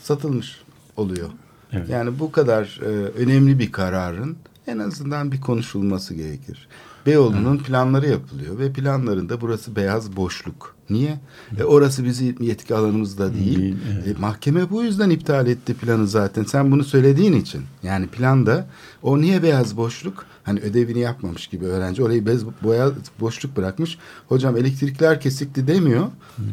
[0.02, 0.60] satılmış
[0.96, 1.28] oluyor.
[1.72, 1.88] Evet.
[1.88, 6.68] Yani bu kadar e, önemli bir kararın en azından bir konuşulması gerekir.
[7.06, 10.74] Beyoğlu'nun planları yapılıyor ve planlarında burası beyaz boşluk.
[10.90, 11.20] Niye?
[11.58, 13.58] E, orası bizim yetki alanımızda değil.
[13.58, 14.16] Değil, evet.
[14.16, 16.44] E, mahkeme bu yüzden iptal etti planı zaten.
[16.44, 17.62] Sen bunu söylediğin için.
[17.82, 18.66] Yani planda
[19.02, 20.26] o niye beyaz boşluk?
[20.50, 23.98] Hani ödevini yapmamış gibi öğrenci orayı bez boya boşluk bırakmış.
[24.28, 26.06] Hocam elektrikler kesikti demiyor.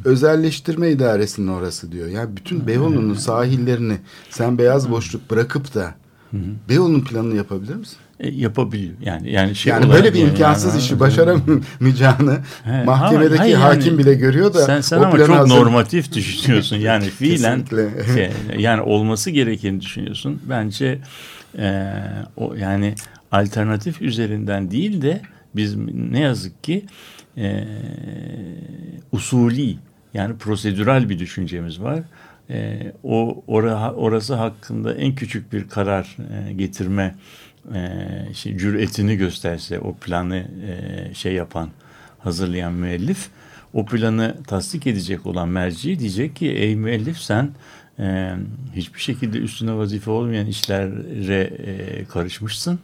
[0.06, 2.08] Özelleştirme idaresinin orası diyor.
[2.08, 3.98] Yani bütün Beyoğlu'nun sahillerini
[4.30, 5.96] sen beyaz boşluk bırakıp da
[6.70, 7.98] Beyoğlu'nun planını yapabilir misin?
[8.20, 8.94] E, yapabiliyor.
[9.02, 13.98] Yani yani şey Yani böyle bir imkansız yani- işi başaramayacağını He, mahkemedeki hayır hakim yani
[13.98, 16.78] bile görüyor da sen, sen ama çok hazır- normatif düşünüyorsun.
[16.78, 17.66] Yani fiilen
[18.16, 20.42] şey, yani olması gerekeni düşünüyorsun.
[20.50, 21.00] Bence
[21.58, 21.94] e,
[22.38, 22.96] o yani
[23.32, 25.22] alternatif üzerinden değil de
[25.56, 26.86] biz ne yazık ki
[27.38, 27.64] e,
[29.12, 29.78] usulî
[30.14, 32.00] yani prosedürel bir düşüncemiz var.
[32.50, 37.16] E, o ora, orası hakkında en küçük bir karar e, getirme
[37.76, 37.90] e,
[38.34, 41.70] şey, cüretini gösterse o planı e, şey yapan
[42.20, 43.30] hazırlayan müellif
[43.74, 47.50] o planı tasdik edecek olan merci diyecek ki ey müellif sen
[48.00, 48.36] e,
[48.76, 52.80] hiçbir şekilde üstüne vazife olmayan işlere e, karışmışsın.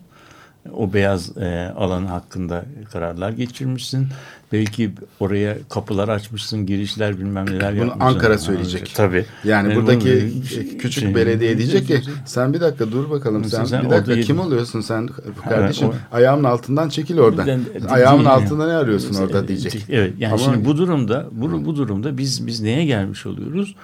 [0.71, 4.08] O beyaz e, alan hakkında kararlar geçirmişsin.
[4.54, 7.99] Belki oraya kapılar açmışsın, girişler bilmem neler Bunu yapmışsın.
[8.15, 8.91] Ankara söyleyecek.
[8.95, 9.26] Tabii.
[9.43, 13.45] Yani Yani buradaki bu- şey- küçük şey- belediye diyecek ki sen bir dakika dur bakalım
[13.45, 14.38] sen, Sen bir dakika kim yedin.
[14.47, 15.10] oluyorsun sen
[15.49, 17.47] kardeşim o- ayağımın altından çekil oradan.
[17.47, 19.86] Ben- Ayağımın altında ne arıyorsun orada diyecek.
[19.89, 23.76] Evet yani Ama- şimdi bu durumda bu, bu durumda biz biz neye gelmiş oluyoruz?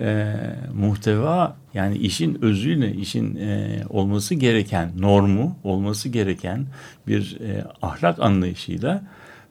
[0.00, 0.34] Ee,
[0.74, 6.66] muhteva yani işin özüyle işin e, olması gereken normu olması gereken
[7.06, 9.02] bir e, ahlak anlayışıyla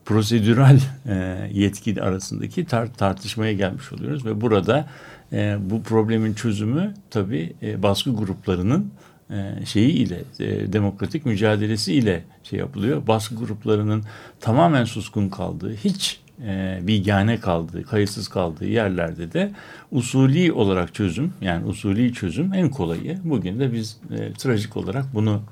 [0.04, 4.86] prosedürel e, yetki arasındaki tar- tartışmaya gelmiş oluyoruz ve burada
[5.32, 8.92] e, bu problemin çözümü tabii e, baskı gruplarının
[9.30, 13.06] e, şeyi ile e, demokratik mücadelesi ile şey yapılıyor.
[13.06, 14.04] Baskı gruplarının
[14.40, 19.52] tamamen suskun kaldığı, hiç e, bilgane kaldığı, kayıtsız kaldığı yerlerde de
[19.90, 23.18] usulü olarak çözüm yani usulü çözüm en kolayı.
[23.24, 25.42] Bugün de biz e, trajik olarak bunu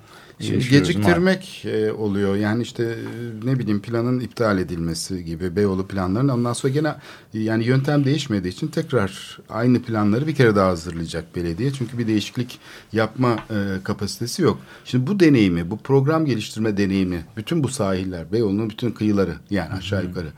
[0.40, 2.37] geciktirmek e, oluyor.
[2.37, 6.94] Yani işte e, ne bileyim planın iptal edilmesi gibi Beyoğlu planlarının ondan sonra gene
[7.33, 11.72] yani yöntem değişmediği için tekrar aynı planları bir kere daha hazırlayacak belediye.
[11.72, 12.59] Çünkü bir değişiklik
[12.92, 14.59] yapma e, kapasitesi yok.
[14.85, 20.05] Şimdi bu deneyimi, bu program geliştirme deneyimi, bütün bu sahiller, Beyoğlu'nun bütün kıyıları yani aşağı
[20.05, 20.29] yukarı.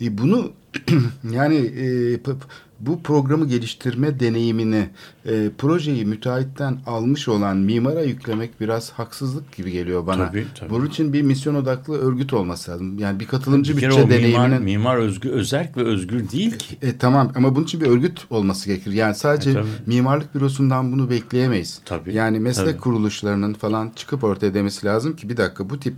[0.00, 0.52] E, bunu
[1.32, 2.12] yani e,
[2.82, 4.88] bu programı geliştirme deneyimini
[5.26, 10.26] e, projeyi müteahhitten almış olan mimara yüklemek biraz haksızlık gibi geliyor bana.
[10.28, 10.70] Tabii, tabii.
[10.70, 12.98] Bunun için bir misyon odaklı örgüt olması lazım.
[12.98, 16.76] Yani bir katılımcı Bir bütçe mimar, deneyiminin mimar özgü, özerk ve özgür değil ki.
[16.82, 18.92] e, tamam ama bunun için bir örgüt olması gerekir.
[18.92, 19.66] Yani sadece E, tabii.
[19.86, 21.80] mimarlık bürosundan bunu bekleyemeyiz.
[21.84, 22.78] Tabii, Yani meslek tabii.
[22.80, 25.94] kuruluşlarının falan çıkıp ortaya demesi lazım ki bir dakika bu tip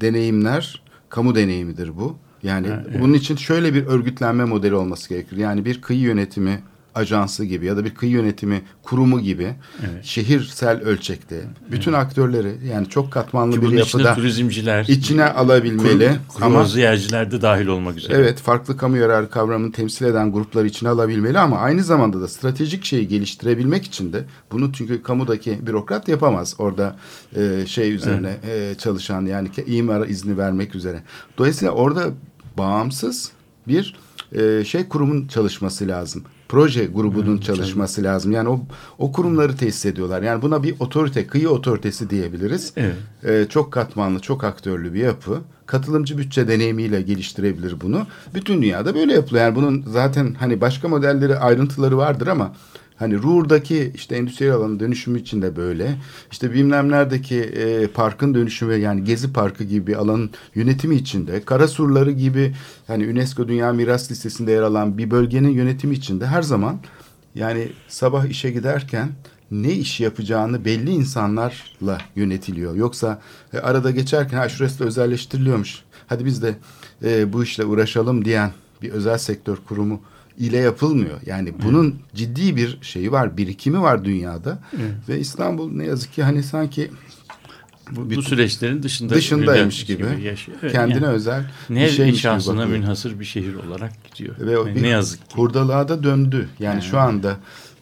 [0.00, 2.16] deneyimler kamu deneyimidir bu.
[2.44, 2.68] Yani
[3.00, 5.36] bunun için şöyle bir örgütlenme modeli olması gerekir.
[5.36, 6.60] Yani bir kıyı yönetimi
[6.94, 9.54] ajansı gibi ya da bir kıyı yönetimi kurumu gibi
[10.02, 16.54] şehirsel ölçekte bütün aktörleri yani çok katmanlı Ki bir yapıda turizmciler, içine alabilmeli kuru, ama
[16.54, 18.16] kruvaziyerciler de dahil olmak üzere.
[18.16, 22.84] Evet farklı kamu yararı kavramını temsil eden gruplar içine alabilmeli ama aynı zamanda da stratejik
[22.84, 26.96] şeyi geliştirebilmek için de bunu çünkü kamudaki bürokrat yapamaz orada
[27.36, 31.02] e, şey üzerine e, çalışan yani imara izni vermek üzere.
[31.38, 32.10] Dolayısıyla orada
[32.58, 33.32] bağımsız
[33.68, 33.94] bir
[34.32, 36.24] e, şey kurumun çalışması lazım.
[36.48, 38.32] Proje grubunun çalışması lazım.
[38.32, 38.60] Yani o
[38.98, 40.22] o kurumları tesis ediyorlar.
[40.22, 42.72] Yani buna bir otorite, kıyı otoritesi diyebiliriz.
[42.76, 42.94] Evet.
[43.24, 45.40] Ee, çok katmanlı, çok aktörlü bir yapı.
[45.66, 48.06] Katılımcı bütçe deneyimiyle geliştirebilir bunu.
[48.34, 49.44] Bütün dünyada böyle yapılıyor.
[49.44, 52.52] Yani bunun zaten hani başka modelleri, ayrıntıları vardır ama
[53.04, 55.96] hani Ruhr'daki işte endüstriyel alanın dönüşümü için de böyle.
[56.32, 61.44] İşte bilmem neredeki e, parkın dönüşümü yani Gezi Parkı gibi bir alanın yönetimi içinde.
[61.44, 62.54] Karasurları gibi
[62.86, 66.78] hani UNESCO Dünya Miras Listesi'nde yer alan bir bölgenin yönetimi içinde her zaman
[67.34, 69.08] yani sabah işe giderken
[69.50, 72.74] ne iş yapacağını belli insanlarla yönetiliyor.
[72.74, 73.20] Yoksa
[73.52, 75.82] e, arada geçerken ha şurası da özelleştiriliyormuş.
[76.06, 76.54] Hadi biz de
[77.04, 80.00] e, bu işle uğraşalım diyen bir özel sektör kurumu
[80.38, 81.18] ile yapılmıyor.
[81.26, 84.58] Yani bunun ciddi bir şeyi var, birikimi var dünyada.
[85.08, 86.90] Ve İstanbul ne yazık ki hani sanki
[87.90, 90.58] Bu, bu süreçlerin dışında dışındaymış bir- gibi, yaşıyor.
[90.62, 92.78] Evet, kendine yani özel bir ne gibi şahsına bakıyor.
[92.78, 94.34] münhasır bir şehir olarak gidiyor.
[94.40, 95.36] Ve Yani bir ne yazık ki.
[95.36, 96.48] hurdalığa da döndü.
[96.60, 97.36] Yani şu anda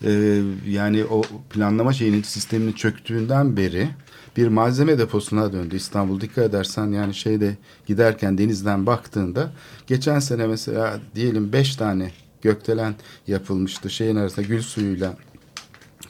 [0.05, 3.89] e, yani o planlama şeyinin sisteminin çöktüğünden beri
[4.37, 6.21] bir malzeme deposuna döndü İstanbul.
[6.21, 9.53] Dikkat edersen yani şeyde giderken denizden baktığında
[9.87, 12.11] geçen sene mesela diyelim beş tane
[12.43, 12.95] gökdelen
[13.27, 13.91] yapılmıştı.
[13.91, 15.17] Şeyin arasında gül suyuyla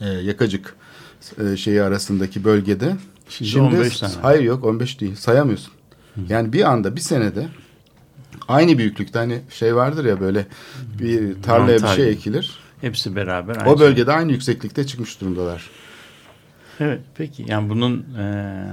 [0.00, 0.76] e, yakacık
[1.44, 2.96] e, şeyi arasındaki bölgede.
[3.28, 4.12] Şimdi 15 tane.
[4.22, 5.72] Hayır yok 15 değil sayamıyorsun.
[6.28, 7.48] Yani bir anda bir senede
[8.48, 10.46] aynı büyüklükte hani şey vardır ya böyle
[10.98, 12.58] bir tarlaya bir şey ekilir.
[12.80, 13.56] Hepsi beraber.
[13.56, 13.86] aynı O şey.
[13.86, 15.70] bölgede aynı yükseklikte çıkmış durumdalar.
[16.80, 18.64] Evet peki yani bunun eee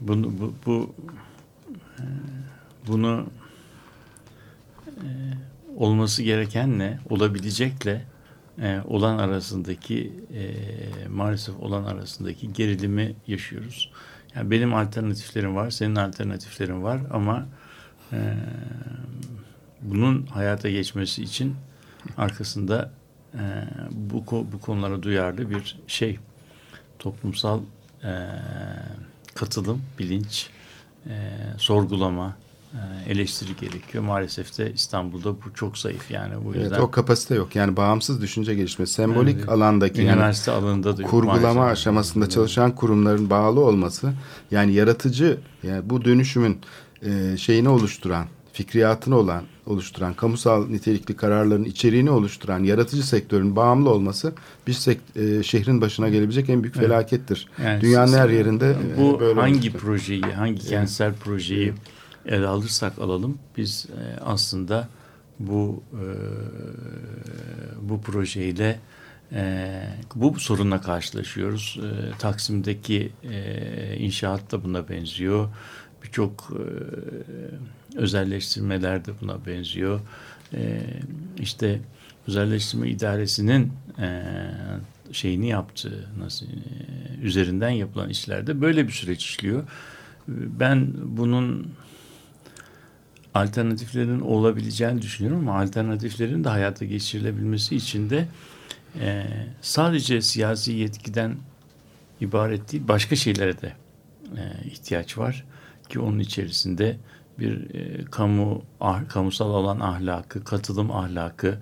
[0.00, 0.94] bunu bu, bu
[1.98, 2.04] eee,
[2.88, 3.26] bunu
[4.86, 5.02] eee,
[5.76, 8.04] olması gerekenle olabilecekle
[8.58, 13.90] eee, olan arasındaki eee, maalesef olan arasındaki gerilimi yaşıyoruz.
[14.34, 17.46] Yani benim alternatiflerim var, senin alternatiflerin var ama
[18.12, 18.18] eee,
[19.82, 21.56] bunun hayata geçmesi için
[22.16, 22.90] arkasında
[23.34, 23.40] eee,
[23.90, 26.18] bu bu konulara duyarlı bir şey
[26.98, 27.60] toplumsal
[28.04, 28.10] eee,
[29.34, 30.50] katılım, bilinç,
[31.06, 31.14] eee,
[31.58, 32.36] sorgulama,
[33.08, 34.04] eleştiri gerekiyor.
[34.04, 36.80] Maalesef de İstanbul'da bu çok zayıf yani bu Evet, yüzden.
[36.80, 37.56] o kapasite yok.
[37.56, 39.48] Yani bağımsız düşünce gelişmesi, sembolik Evet.
[39.48, 41.72] alandaki yani üniversite alanında da yok kurgulama maalesef.
[41.72, 44.12] aşamasında çalışan kurumların bağlı olması
[44.50, 46.58] yani yaratıcı yani bu dönüşümün
[47.02, 54.32] e, şeyini oluşturan fikriyatını olan oluşturan, kamusal nitelikli kararların içeriğini oluşturan yaratıcı sektörün bağımlı olması
[54.66, 57.48] bir sekt, e, şehrin başına gelebilecek en büyük felakettir.
[57.64, 59.78] Yani Dünyanın her yerinde e, bu böyle hangi olmuştur.
[59.78, 61.72] projeyi, hangi kentsel projeyi
[62.26, 64.88] ele alırsak alalım biz e, aslında
[65.38, 66.06] bu e,
[67.82, 68.80] bu projeyle
[69.32, 69.82] e,
[70.14, 71.80] bu sorunla karşılaşıyoruz.
[72.18, 73.12] Taksim'deki
[73.98, 75.48] inşaat da buna benziyor.
[76.04, 76.62] Birçok e,
[77.98, 80.00] özelleştirmeler de buna benziyor.
[80.54, 80.80] E,
[81.38, 81.80] işte
[82.26, 83.72] özelleştirme idaresinin
[85.12, 86.46] şeyini yaptığı nasıl
[87.22, 89.62] üzerinden yapılan işlerde böyle bir süreç işliyor.
[90.28, 91.72] Ben bunun
[93.34, 98.28] alternatiflerin olabileceğini düşünüyorum ama alternatiflerin de hayata geçirilebilmesi için de
[99.00, 99.26] e,
[99.60, 101.36] sadece siyasi yetkiden
[102.20, 103.72] ibaret değil başka şeylere de
[104.36, 105.44] e, ihtiyaç var
[105.88, 106.96] ki onun içerisinde
[107.38, 111.58] bir e, kamu ah, kamusal alan ahlakı, katılım ahlakı,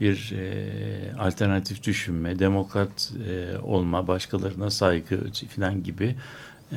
[0.00, 5.20] bir e, alternatif düşünme, demokrat e, olma, başkalarına saygı
[5.56, 6.16] falan gibi
[6.72, 6.76] e,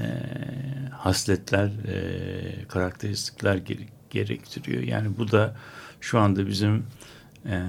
[0.92, 4.84] hasletler, e, karakteristikler gere- gerektiriyor.
[4.84, 5.56] Yani bu da
[6.02, 6.84] şu anda bizim
[7.46, 7.62] e,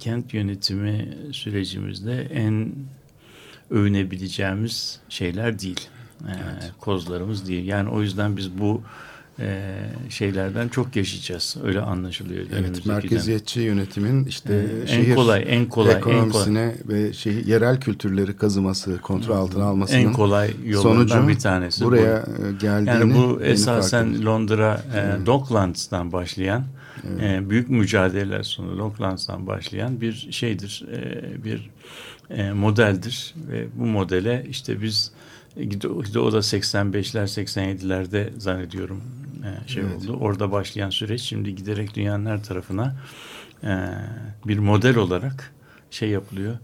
[0.00, 2.74] kent yönetimi sürecimizde en
[3.70, 5.88] övünebileceğimiz şeyler değil.
[6.20, 6.34] E,
[6.80, 7.66] Kozlarımız değil.
[7.66, 8.82] Yani o yüzden biz bu
[9.40, 9.72] e,
[10.10, 11.56] şeylerden çok yaşayacağız.
[11.64, 12.44] Öyle anlaşılıyor.
[12.58, 17.80] Evet, merkeziyetçi yönetimin işte Ee, en şehir kolay, en kolay, en ekonomisine ve şehir, yerel
[17.80, 20.50] kültürleri kazıması, kontrol altına almasının en kolay
[20.82, 21.88] sonucu bir tanesi bu.
[21.88, 24.26] buraya e, geldiğini Yani bu esasen.
[24.26, 26.64] Londra e, Docklands'tan başlayan
[27.20, 31.70] e, büyük mücadeleler sonu Docklands'tan başlayan bir şeydir, e, bir
[32.30, 35.12] e, modeldir ve bu modele işte biz
[36.20, 39.02] o da 85'ler 87'lerde zannediyorum
[39.44, 39.96] e, şey Evet.
[39.96, 40.16] oldu.
[40.20, 42.96] Orada başlayan süreç şimdi giderek dünyanın her tarafına
[43.64, 43.88] e,
[44.46, 45.52] bir model olarak
[45.90, 46.58] şey yapılıyor.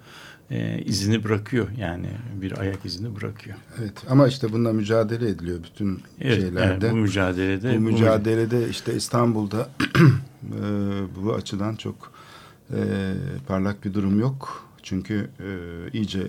[0.50, 2.08] E, izini bırakıyor yani
[2.42, 3.56] bir ayak izini bırakıyor.
[3.80, 6.86] Evet ama işte bununla mücadele ediliyor bütün Evet, şeylerde.
[6.86, 9.68] evet, bu mücadelede bu mücadelede işte İstanbul'da
[10.42, 10.60] e,
[11.22, 12.12] bu açıdan çok
[12.70, 12.78] e,
[13.48, 14.68] parlak bir durum yok.
[14.82, 15.48] Çünkü e,
[15.98, 16.26] iyice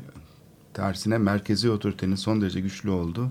[0.73, 3.29] tersine merkezi otoritenin son derece güçlü olduğu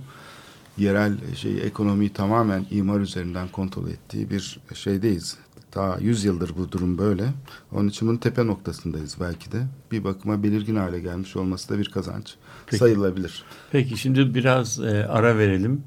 [0.79, 5.39] yerel şey ekonomiyi tamamen imar üzerinden kontrol ettiği bir şeydeyiz.
[5.71, 7.29] Ta 100 yıldır bu durum böyle.
[7.73, 9.63] Onun için bunun tepe noktasındayız belki de.
[9.93, 12.35] Bir bakıma belirgin hale gelmiş olması da bir kazanç
[12.67, 12.77] Peki.
[12.77, 13.45] sayılabilir.
[13.71, 15.83] Peki şimdi biraz e, ara verelim.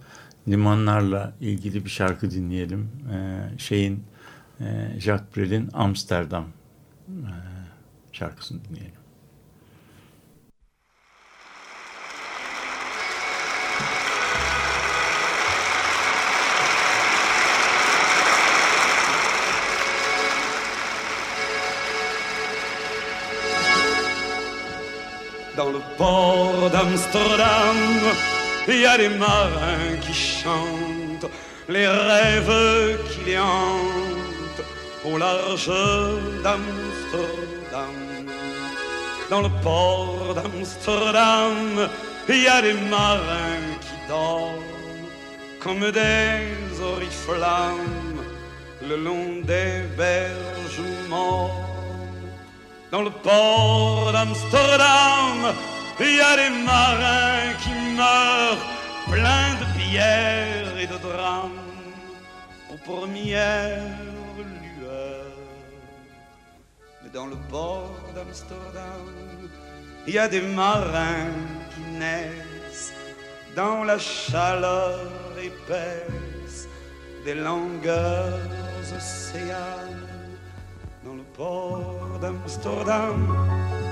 [0.47, 2.89] Limanlarla ilgili bir şarkı dinleyelim.
[3.11, 4.03] E, şeyin
[4.59, 6.45] e, Jacques Brel'in Amsterdam
[7.09, 7.31] e,
[8.11, 8.94] şarkısını dinleyelim.
[25.97, 27.77] Port d'Amsterdam,
[28.67, 31.31] il y a des marins qui chantent
[31.69, 34.65] les rêves qui les hantent
[35.03, 35.71] au large
[36.43, 37.95] d'Amsterdam.
[39.29, 41.89] Dans le port d'Amsterdam,
[42.29, 44.75] il y a des marins qui dorment
[45.59, 48.21] comme des oriflammes
[48.87, 51.51] le long des berges mortes.
[52.91, 55.53] Dans le port d'Amsterdam,
[55.99, 58.65] il y a des marins qui meurent
[59.09, 61.51] pleins de pierres et de drames
[62.71, 63.81] aux premières
[64.37, 65.37] lueurs.
[67.01, 69.05] Mais dans le port d'Amsterdam,
[70.07, 71.31] il y a des marins
[71.73, 72.93] qui naissent
[73.55, 74.99] dans la chaleur
[75.41, 76.67] épaisse
[77.23, 78.39] des longueurs
[78.95, 80.09] océanes
[81.05, 83.84] dans le port d'Amsterdam.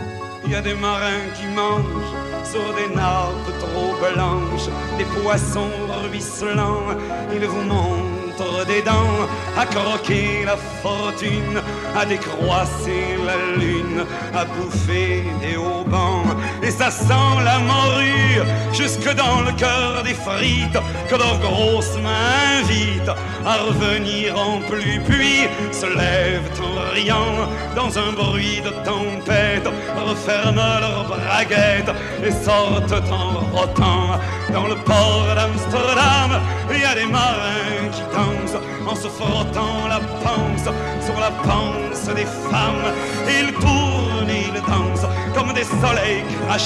[0.46, 5.72] Il y a des marins qui mangent sur des nappes trop blanches, des poissons
[6.04, 6.98] ruisselants.
[7.34, 11.62] Ils vous montrent des dents à croquer la fortune,
[11.96, 16.33] à décroisser la lune, à bouffer des haubans.
[16.78, 18.42] Ça sent la morue
[18.74, 23.16] jusque dans le cœur des frites que leurs grosses mains invitent
[23.46, 25.00] à revenir en pluie.
[25.08, 31.96] Puis se lèvent en riant dans un bruit de tempête, referment leurs braguettes
[32.26, 34.20] et sortent en rotant.
[34.52, 36.42] Dans le port d'Amsterdam,
[36.74, 40.68] il y a des marins qui dansent en se frottant la panse
[41.06, 42.94] sur la panse des femmes.
[43.28, 46.63] Ils tournent, ils dansent comme des soleils crachés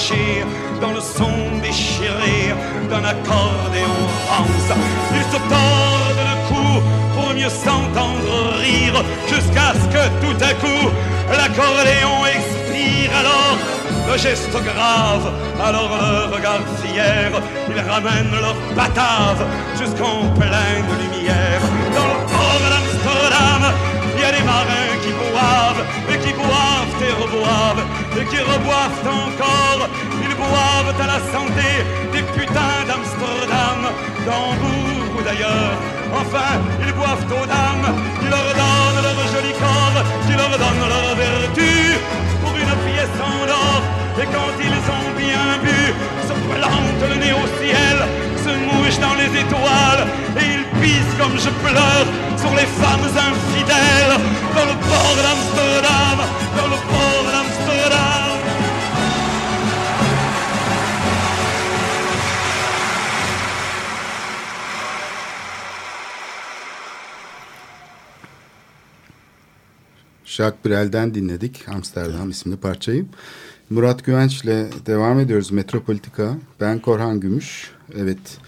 [0.80, 2.54] dans le son déchiré
[2.88, 3.98] d'un accordéon
[4.30, 4.70] rance.
[5.12, 6.82] Ils se tordent le cou
[7.14, 10.88] pour mieux s'entendre rire jusqu'à ce que tout à coup
[11.30, 13.58] l'accordéon expire alors
[14.10, 15.32] le geste grave,
[15.62, 17.30] alors le regard fier,
[17.68, 19.44] ils ramènent leur batave
[19.78, 21.60] jusqu'en pleine lumière.
[21.94, 23.74] Dans le port d'Amsterdam,
[24.14, 27.84] il y a des marins qui boivent, et qui boivent et reboivent,
[28.18, 29.82] et qui reboivent encore.
[30.24, 31.68] Ils boivent à la santé
[32.12, 33.80] des putains d'Amsterdam,
[34.26, 35.74] d'Hambourg ou d'ailleurs.
[36.20, 36.52] Enfin,
[36.84, 37.88] ils boivent aux dames
[38.20, 41.72] qui leur donnent leur joli corps, qui leur donnent leur vertu
[42.42, 43.80] pour une pièce en or.
[44.20, 45.80] Et quand ils ont bien bu,
[46.28, 47.96] se plantent le nez au ciel,
[48.44, 50.02] se mouchent dans les étoiles,
[50.40, 52.06] et ils pissent comme je pleure
[52.40, 54.14] sur les femmes infidèles
[54.54, 56.18] dans le port d'Amsterdam,
[56.56, 58.38] dans le port d'Amsterdam.
[70.24, 73.06] Jacques Brel'den dinledik Amsterdam isimli parçayı.
[73.70, 76.36] Murat Güvenç ile devam ediyoruz Metropolitika.
[76.60, 77.70] Ben Korhan Gümüş.
[77.96, 78.38] Evet.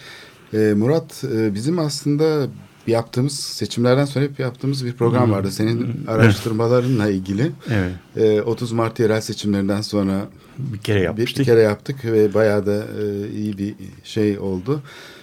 [0.54, 2.48] Ee, Murat e, bizim aslında
[2.90, 5.50] yaptığımız seçimlerden sonra hep yaptığımız bir program vardı.
[5.50, 7.50] Senin araştırmalarınla ilgili.
[7.70, 7.92] Evet.
[8.16, 10.28] Ee, 30 Mart yerel seçimlerinden sonra
[10.58, 11.38] Bir kere yapmıştık.
[11.40, 13.74] bir kere yaptık ve bayağı da e, iyi bir
[14.04, 14.82] şey oldu.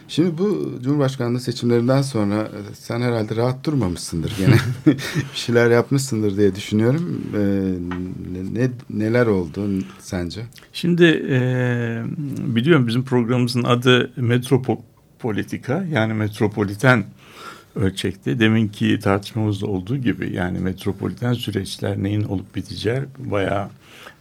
[0.09, 4.55] Şimdi bu Cumhurbaşkanlığı seçimlerinden sonra e, sen herhalde rahat durmamışsındır gene.
[4.86, 4.97] bir
[5.34, 7.22] şeyler yapmışsındır diye düşünüyorum.
[7.36, 7.41] E,
[8.59, 9.61] ne, neler oldu
[9.99, 10.41] sence?
[10.74, 11.39] Şimdi e,
[12.55, 17.05] biliyorum bizim programımızın adı Metropolitika yani metropoliten
[17.78, 18.39] ölçekte.
[18.39, 23.69] Deminki tartışmamızda olduğu gibi yani metropoliten süreçler neyin olup biteceği bayağı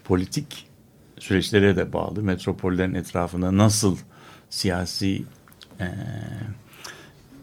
[0.05, 0.67] politik
[1.19, 2.23] süreçlere de bağlı.
[2.23, 3.97] Metropollerin etrafında nasıl
[4.51, 5.25] siyasi
[5.81, 5.87] e,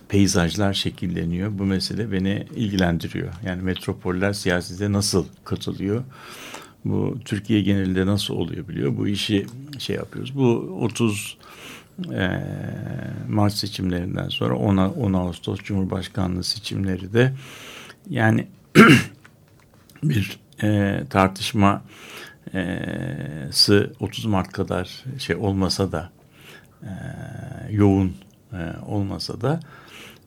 [0.08, 1.60] peyzajlar şekilleniyor.
[1.60, 3.34] Bu mesele beni ilgilendiriyor.
[3.46, 6.04] Yani metropoller siyasete nasıl katılıyor?
[6.86, 8.98] Bu Türkiye genelinde nasıl oluyor biliyor.
[8.98, 9.46] Bu işi
[9.80, 10.36] şey yapıyoruz.
[10.36, 11.38] Bu 30
[12.14, 12.40] e,
[13.30, 17.34] Mart seçimlerinden sonra 10, 10 Ağustos Cumhurbaşkanlığı seçimleri de
[18.10, 18.48] yani
[20.04, 21.82] bir e, tartışma
[23.52, 26.12] sı 30 Mart kadar şey olmasa da
[26.84, 26.90] e,
[27.70, 28.14] yoğun
[28.54, 29.60] e, olmasa da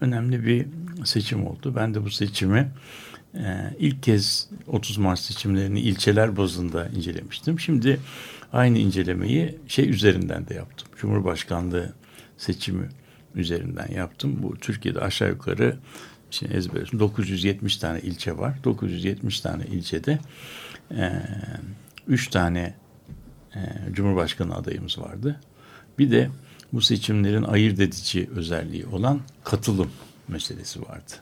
[0.00, 0.66] önemli bir
[1.04, 1.72] seçim oldu.
[1.76, 2.70] Ben de bu seçimi
[3.34, 7.60] e, ilk kez 30 Mart seçimlerini ilçeler bazında incelemiştim.
[7.60, 8.00] Şimdi
[8.52, 10.88] aynı incelemeyi şey üzerinden de yaptım.
[10.96, 11.92] Cumhurbaşkanlığı
[12.38, 12.88] seçimi
[13.34, 14.42] üzerinden yaptım.
[14.42, 15.76] Bu Türkiye'de aşağı yukarı
[16.30, 18.58] şimdi ezberim 970 tane ilçe var.
[18.64, 20.18] 970 tane ilçede
[20.90, 21.12] e,
[22.08, 22.74] 3 tane
[23.54, 23.60] e,
[23.92, 25.40] Cumhurbaşkanı adayımız vardı.
[25.98, 26.30] Bir de
[26.72, 29.90] bu seçimlerin ayırt edici özelliği olan katılım
[30.28, 31.12] meselesi vardı.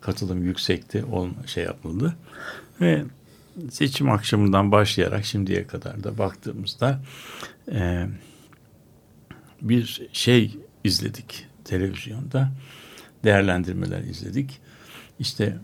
[0.00, 2.16] Katılım yüksekti, olma, şey yapıldı
[2.80, 3.04] ve
[3.70, 7.00] seçim akşamından başlayarak şimdiye kadar da baktığımızda
[7.72, 8.06] e,
[9.62, 12.52] bir şey izledik televizyonda
[13.24, 14.60] değerlendirmeler izledik.
[15.18, 15.56] İşte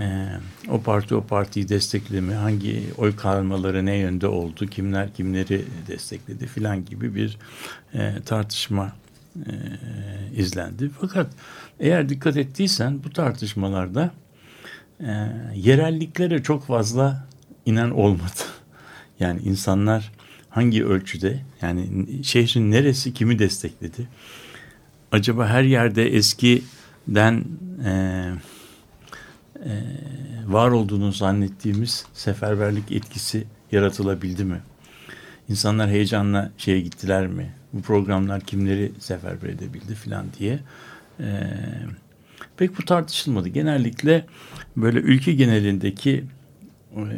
[0.00, 0.28] e,
[0.68, 6.84] o parti o partiyi destekleme, hangi oy karmaları ne yönde oldu, kimler kimleri destekledi filan
[6.84, 7.38] gibi bir
[7.94, 8.92] e, tartışma
[9.36, 9.52] e,
[10.36, 10.90] izlendi.
[11.00, 11.30] Fakat
[11.80, 14.10] eğer dikkat ettiysen bu tartışmalarda
[15.00, 17.26] e, yerelliklere çok fazla
[17.66, 18.42] inen olmadı.
[19.20, 20.12] Yani insanlar
[20.50, 24.08] hangi ölçüde yani şehrin neresi kimi destekledi?
[25.12, 27.44] Acaba her yerde eskiden
[27.84, 27.90] e,
[29.64, 29.70] e,
[30.46, 34.60] var olduğunu zannettiğimiz seferberlik etkisi yaratılabildi mi?
[35.48, 37.54] İnsanlar heyecanla şeye gittiler mi?
[37.72, 40.58] Bu programlar kimleri seferber edebildi filan diye.
[41.20, 41.50] E,
[42.56, 43.48] pek bu tartışılmadı.
[43.48, 44.26] Genellikle
[44.76, 46.24] böyle ülke genelindeki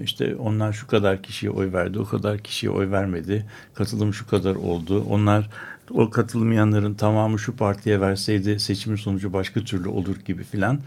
[0.05, 4.55] işte onlar şu kadar kişiye oy verdi, o kadar kişiye oy vermedi, katılım şu kadar
[4.55, 5.05] oldu.
[5.11, 5.51] Onlar
[5.91, 10.81] o katılmayanların tamamı şu partiye verseydi seçimin sonucu başka türlü olur gibi filan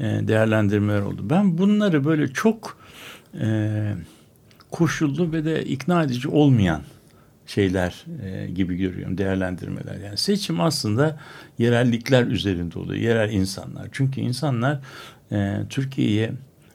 [0.00, 1.22] değerlendirmeler oldu.
[1.30, 2.78] Ben bunları böyle çok
[3.40, 3.94] e,
[4.70, 6.82] koşullu ve de ikna edici olmayan
[7.46, 9.94] şeyler e, gibi görüyorum değerlendirmeler.
[9.94, 11.20] Yani seçim aslında
[11.58, 13.00] yerellikler üzerinde oluyor.
[13.00, 13.88] Yerel insanlar.
[13.92, 14.80] Çünkü insanlar
[15.32, 16.32] e, Türkiye'ye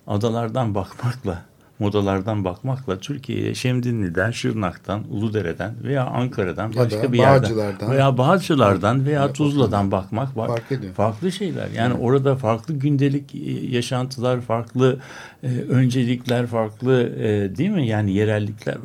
[0.07, 1.45] adalardan bakmakla
[1.79, 9.21] modalardan bakmakla Türkiye'ye Şemdinli'den, Şırnak'tan, Uludere'den veya Ankara'dan Ya başka bir yerden veya Bağcılar'dan veya
[9.21, 10.33] Ya, Tuzla'dan bakmak.
[10.33, 10.95] Fark.
[10.95, 11.69] Farklı şeyler.
[11.75, 14.99] Yani orada farklı gündelik e, yaşantılar, farklı
[15.43, 17.87] e, öncelikler, farklı e, değil mi?
[17.87, 18.77] Yani yerellikler.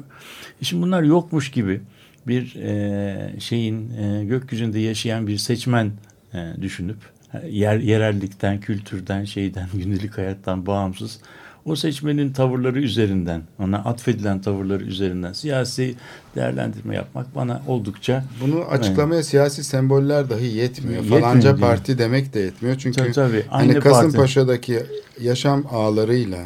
[0.63, 1.81] Şimdi bunlar yokmuş gibi
[2.27, 5.93] bir e, şeyin e, gökyüzünde yaşayan bir seçmen
[6.35, 6.99] e, düşünüp
[7.51, 11.19] yer, yerellikten, kültürden, şeyden, gündelik hayattan bağımsız
[11.65, 15.95] o seçmenin tavırları üzerinden, ona atfedilen tavırları üzerinden siyasi
[16.37, 18.25] değerlendirme yapmak bana oldukça...
[18.41, 19.27] Bunu açıklamaya evet.
[19.27, 21.03] siyasi semboller dahi yetmiyor.
[21.03, 21.61] yetmiyor Falanca değil.
[21.61, 22.77] parti demek de yetmiyor.
[22.79, 23.45] Çünkü tabii, tabii.
[23.49, 25.27] Hani Kasımpaşa'daki parti.
[25.27, 26.39] yaşam ağlarıyla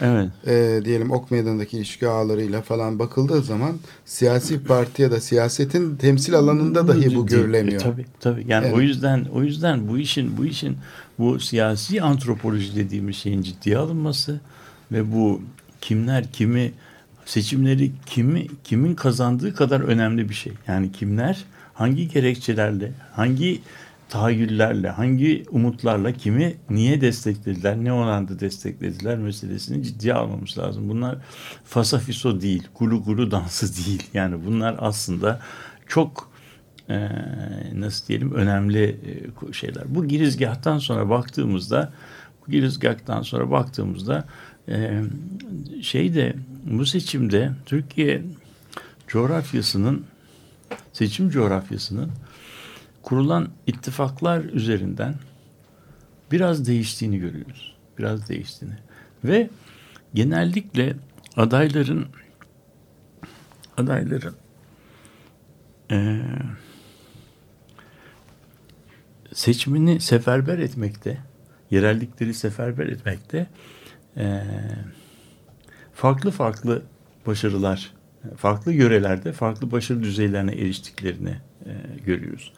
[0.00, 0.30] evet.
[0.46, 6.34] e, diyelim Ok Meydanı'ndaki ilişki ağlarıyla falan bakıldığı zaman siyasi parti ya da siyasetin temsil
[6.34, 7.80] alanında dahi bu görülemiyor.
[7.80, 8.44] E, tabii tabii.
[8.48, 8.76] Yani evet.
[8.76, 10.76] o yüzden o yüzden bu işin bu işin
[11.18, 14.40] bu siyasi antropoloji dediğimiz şeyin ciddiye alınması
[14.92, 15.42] ve bu
[15.80, 16.72] kimler kimi
[17.26, 20.52] seçimleri kimi kimin kazandığı kadar önemli bir şey.
[20.68, 23.60] Yani kimler hangi gerekçelerle, hangi
[24.10, 30.88] tahayyüllerle, hangi umutlarla kimi niye desteklediler, ne oranda desteklediler meselesini ciddiye almamız lazım.
[30.88, 31.18] Bunlar
[31.64, 34.02] fasafiso değil, gulu gulu dansı değil.
[34.14, 35.40] Yani bunlar aslında
[35.86, 36.30] çok
[36.88, 37.08] e,
[37.74, 38.84] nasıl diyelim önemli
[39.48, 39.94] e, şeyler.
[39.94, 41.92] Bu girizgahtan sonra baktığımızda
[42.46, 44.24] bu girizgahtan sonra baktığımızda
[44.68, 45.02] e,
[45.82, 46.34] şeyde
[46.64, 48.22] bu seçimde Türkiye
[49.08, 50.04] coğrafyasının
[50.92, 52.10] seçim coğrafyasının
[53.02, 55.14] kurulan ittifaklar üzerinden
[56.32, 57.76] biraz değiştiğini görüyoruz.
[57.98, 58.74] Biraz değiştiğini.
[59.24, 59.50] Ve
[60.14, 60.96] genellikle
[61.36, 62.06] adayların
[63.76, 64.34] adayların
[65.90, 66.20] e,
[69.32, 71.18] seçimini seferber etmekte,
[71.70, 73.46] yerellikleri seferber etmekte
[74.16, 74.42] e,
[75.94, 76.82] farklı farklı
[77.26, 77.92] başarılar,
[78.36, 81.36] farklı yörelerde farklı başarı düzeylerine eriştiklerini
[81.66, 81.72] e,
[82.06, 82.52] görüyoruz.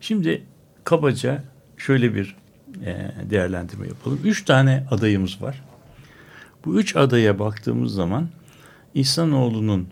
[0.00, 0.42] Şimdi
[0.84, 1.44] kabaca
[1.76, 2.36] şöyle bir
[2.84, 4.20] e, değerlendirme yapalım.
[4.24, 5.64] Üç tane adayımız var.
[6.64, 8.28] Bu üç adaya baktığımız zaman
[8.94, 9.88] İhsanoğlu'nun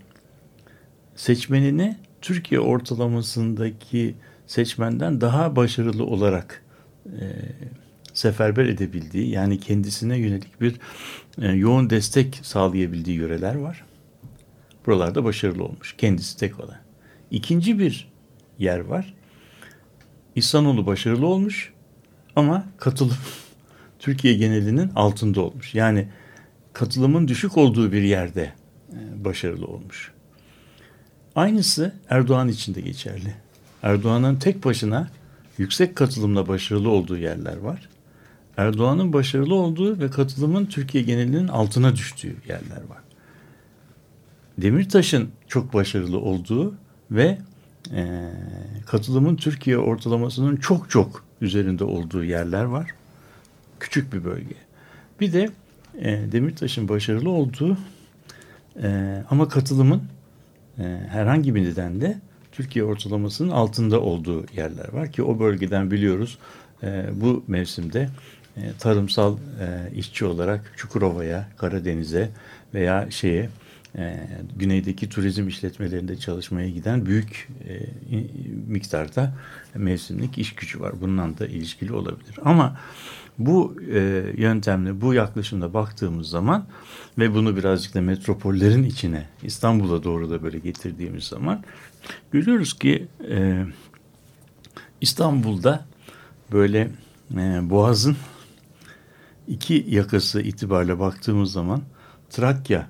[1.17, 4.15] seçmenini Türkiye ortalamasındaki
[4.47, 6.63] seçmenden daha başarılı olarak
[7.07, 7.25] e,
[8.15, 10.77] seferber edebildiği yani kendisine yönelik bir
[11.43, 13.85] e, yoğun destek sağlayabildiği yöreler var.
[14.87, 15.95] Buralarda başarılı olmuş.
[15.99, 16.79] Kendisi tek olan.
[17.31, 18.13] İkinci bir
[18.59, 19.15] yer var.
[20.37, 21.73] İhsanoğlu başarılı olmuş
[22.37, 23.17] ama katılım
[23.99, 25.75] Türkiye genelinin altında olmuş.
[25.75, 26.09] Yani
[26.73, 28.53] katılımın düşük olduğu bir yerde
[28.93, 30.13] e, başarılı olmuş.
[31.35, 33.35] Aynısı Erdoğan için de geçerli.
[33.83, 35.11] Erdoğan'ın tek başına
[35.59, 37.89] yüksek katılımla başarılı olduğu yerler var.
[38.57, 43.03] Erdoğan'ın başarılı olduğu ve katılımın Türkiye genelinin altına düştüğü yerler var.
[44.59, 46.75] Demirtaş'ın çok başarılı olduğu
[47.11, 47.39] ve
[47.95, 48.31] e,
[48.87, 52.91] katılımın Türkiye ortalamasının çok çok üzerinde olduğu yerler var.
[53.81, 54.55] Küçük bir bölge.
[55.21, 55.51] Bir de
[55.99, 57.77] e, Demirtaş'ın başarılı olduğu
[58.83, 60.03] e, ama katılımın
[60.79, 62.19] e, herhangi bir nedenle
[62.53, 66.39] Türkiye ortalamasının altında olduğu yerler var ki o bölgeden biliyoruz
[66.83, 68.09] e, bu mevsimde
[68.57, 72.31] e, tarımsal e, işçi olarak Çukurova'ya, Karadeniz'e
[72.75, 73.49] veya şeye
[73.99, 77.81] e, güneydeki turizm işletmelerinde çalışmaya giden büyük e,
[78.67, 79.35] miktarda
[79.75, 80.93] mevsimlik iş gücü var.
[81.01, 82.39] Bununla da ilişkili olabilir.
[82.45, 82.79] Ama
[83.39, 86.67] bu e, yöntemle, bu yaklaşımda baktığımız zaman
[87.19, 91.65] ve bunu birazcık da metropollerin içine, İstanbul'a doğru da böyle getirdiğimiz zaman
[92.31, 93.65] görüyoruz ki e,
[95.01, 95.87] İstanbul'da
[96.53, 96.91] böyle
[97.37, 98.17] e, Boğaz'ın
[99.49, 101.83] iki yakası itibariyle baktığımız zaman
[102.31, 102.89] Trakya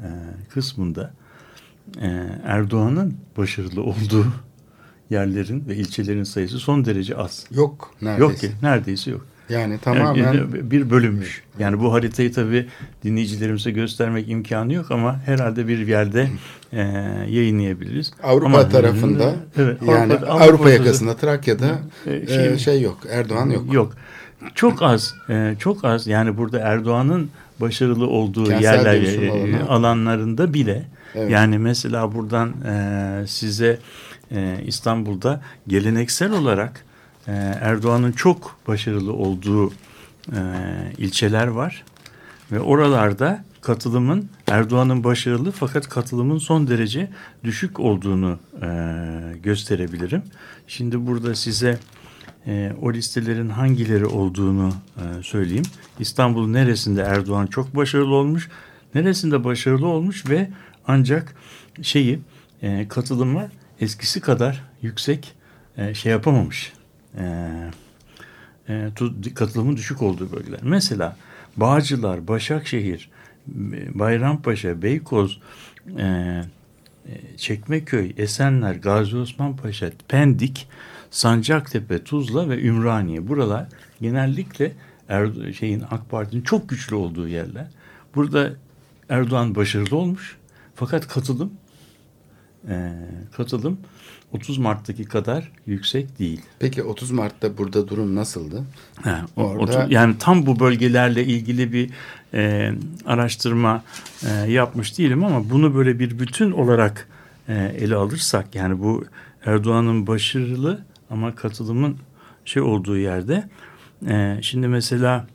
[0.00, 0.08] e,
[0.50, 1.12] kısmında
[2.00, 2.06] e,
[2.44, 4.26] Erdoğan'ın başarılı olduğu
[5.10, 7.46] yerlerin ve ilçelerin sayısı son derece az.
[7.50, 8.22] Yok neredeyse.
[8.22, 9.26] Yok ki neredeyse yok.
[9.48, 11.42] Yani tamamen yani bir bölünmüş.
[11.58, 12.66] Yani bu haritayı tabii
[13.04, 16.28] dinleyicilerimize göstermek imkanı yok ama herhalde bir yerde
[16.72, 16.80] e,
[17.28, 18.12] yayınlayabiliriz.
[18.22, 22.98] Avrupa ama, tarafında evet, yani Avrupa, Avrupa, Avrupa yakasında Trakya'da e, şey, e, şey yok.
[23.10, 23.72] Erdoğan yok.
[23.74, 23.92] Yok.
[24.54, 25.14] Çok az.
[25.28, 26.06] E, çok az.
[26.06, 27.30] Yani burada Erdoğan'ın
[27.60, 31.30] başarılı olduğu Kentsel yerler e, alanlarında bile evet.
[31.30, 33.78] yani mesela buradan e, size
[34.30, 36.84] e, İstanbul'da geleneksel olarak
[37.28, 39.70] e, Erdoğan'ın çok başarılı olduğu
[40.32, 40.38] e,
[40.98, 41.84] ilçeler var
[42.52, 47.10] ve oralarda katılımın Erdoğan'ın başarılı fakat katılımın son derece
[47.44, 48.68] düşük olduğunu e,
[49.42, 50.22] gösterebilirim.
[50.66, 51.78] Şimdi burada size
[52.46, 55.64] e, o listelerin hangileri olduğunu e, söyleyeyim.
[55.98, 58.48] İstanbul'un neresinde Erdoğan çok başarılı olmuş,
[58.94, 60.50] neresinde başarılı olmuş ve
[60.86, 61.34] ancak
[61.82, 62.20] şeyi
[62.62, 63.48] e, katılımı
[63.80, 65.34] eskisi kadar yüksek
[65.76, 66.72] e, şey yapamamış.
[67.18, 68.90] E,
[69.34, 70.60] katılımın düşük olduğu bölgeler.
[70.62, 71.16] Mesela
[71.56, 73.10] Bağcılar, Başakşehir,
[73.94, 75.40] Bayrampaşa, Beykoz,
[77.36, 80.68] Çekmeköy, Esenler, Gazi Osman Paşa, Pendik
[81.20, 83.28] Sancaktepe, Tuzla ve Ümraniye.
[83.28, 83.66] Buralar
[84.00, 84.72] genellikle
[85.08, 87.66] Erdo şeyin AK Parti'nin çok güçlü olduğu yerler.
[88.14, 88.52] Burada
[89.08, 90.36] Erdoğan başarılı olmuş.
[90.74, 91.52] Fakat katılım
[92.68, 92.92] e,
[93.36, 93.78] katılım
[94.32, 96.40] 30 Mart'taki kadar yüksek değil.
[96.58, 98.64] Peki 30 Mart'ta burada durum nasıldı?
[99.02, 101.90] Ha, o- Orada- otu- yani tam bu bölgelerle ilgili bir
[102.34, 102.72] e,
[103.06, 103.82] araştırma
[104.28, 107.08] e, yapmış değilim ama bunu böyle bir bütün olarak
[107.48, 109.04] e, ele alırsak yani bu
[109.46, 111.96] Erdoğan'ın başarılı ama katılımın
[112.44, 113.48] şey olduğu yerde
[114.08, 115.26] e, şimdi mesela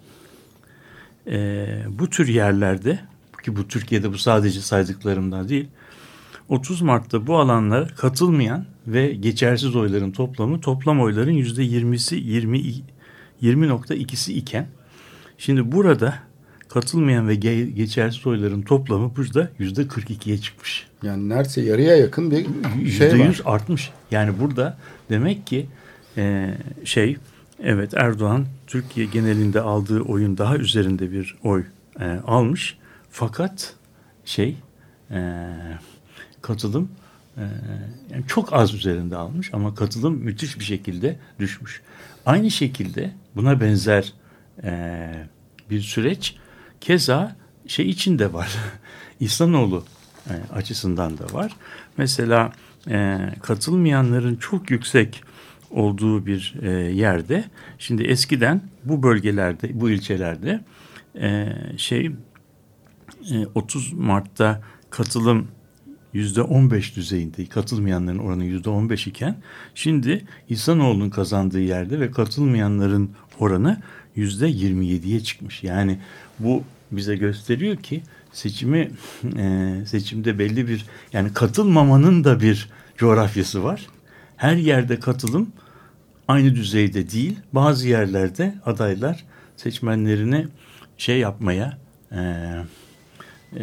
[1.28, 3.00] e, bu tür yerlerde
[3.44, 5.68] ki bu Türkiye'de bu sadece saydıklarımdan değil
[6.50, 12.58] 30 Mart'ta bu alanlara katılmayan ve geçersiz oyların toplamı toplam oyların yüzde 20'si 20
[13.42, 14.68] 20.2'si iken
[15.38, 16.31] şimdi burada
[16.74, 20.88] katılmayan ve ge- geçersiz oyların toplamı burada yüzde 42'ye çıkmış.
[21.04, 22.44] Yani neredeyse yarıya yakın bir
[22.92, 23.26] şey Yüzde var.
[23.28, 23.92] yüz artmış.
[24.12, 24.78] Yani burada
[25.10, 25.66] demek ki
[26.18, 26.54] e,
[26.84, 27.18] şey
[27.64, 31.64] evet Erdoğan Türkiye genelinde aldığı oyun daha üzerinde bir oy
[32.00, 32.78] e, almış.
[33.10, 33.74] Fakat
[34.26, 34.58] şey
[35.12, 35.48] e,
[36.42, 36.90] katılım
[37.38, 37.42] e,
[38.12, 41.82] yani çok az üzerinde almış ama katılım müthiş bir şekilde düşmüş.
[42.26, 44.14] Aynı şekilde buna benzer
[44.64, 45.10] e,
[45.70, 46.36] bir süreç
[46.82, 47.36] keza
[47.68, 48.56] şey içinde var.
[49.20, 49.84] İhsanoğlu
[50.30, 51.56] e, açısından da var.
[51.98, 52.52] Mesela
[52.90, 55.24] e, katılmayanların çok yüksek
[55.70, 57.44] olduğu bir e, yerde
[57.80, 60.62] şimdi eskiden bu bölgelerde bu ilçelerde
[61.78, 62.12] şey
[63.32, 65.48] e, 30 Mart'ta katılım
[66.14, 69.36] yüzde 15 düzeyinde katılmayanların oranı yüzde 15 iken
[69.76, 73.82] şimdi İhsanoğlu'nun kazandığı yerde ve katılmayanların oranı
[74.18, 75.64] 27'ye çıkmış.
[75.64, 76.00] Yani
[76.40, 78.04] bu bize gösteriyor ki
[78.34, 78.92] seçimi
[79.38, 83.88] e, seçimde belli bir yani katılmamanın da bir coğrafyası var.
[84.38, 85.50] Her yerde katılım
[86.28, 87.40] aynı düzeyde değil.
[87.54, 89.24] Bazı yerlerde adaylar
[89.58, 90.48] seçmenlerini
[90.98, 91.78] şey yapmaya
[92.12, 92.22] e,
[93.56, 93.62] e,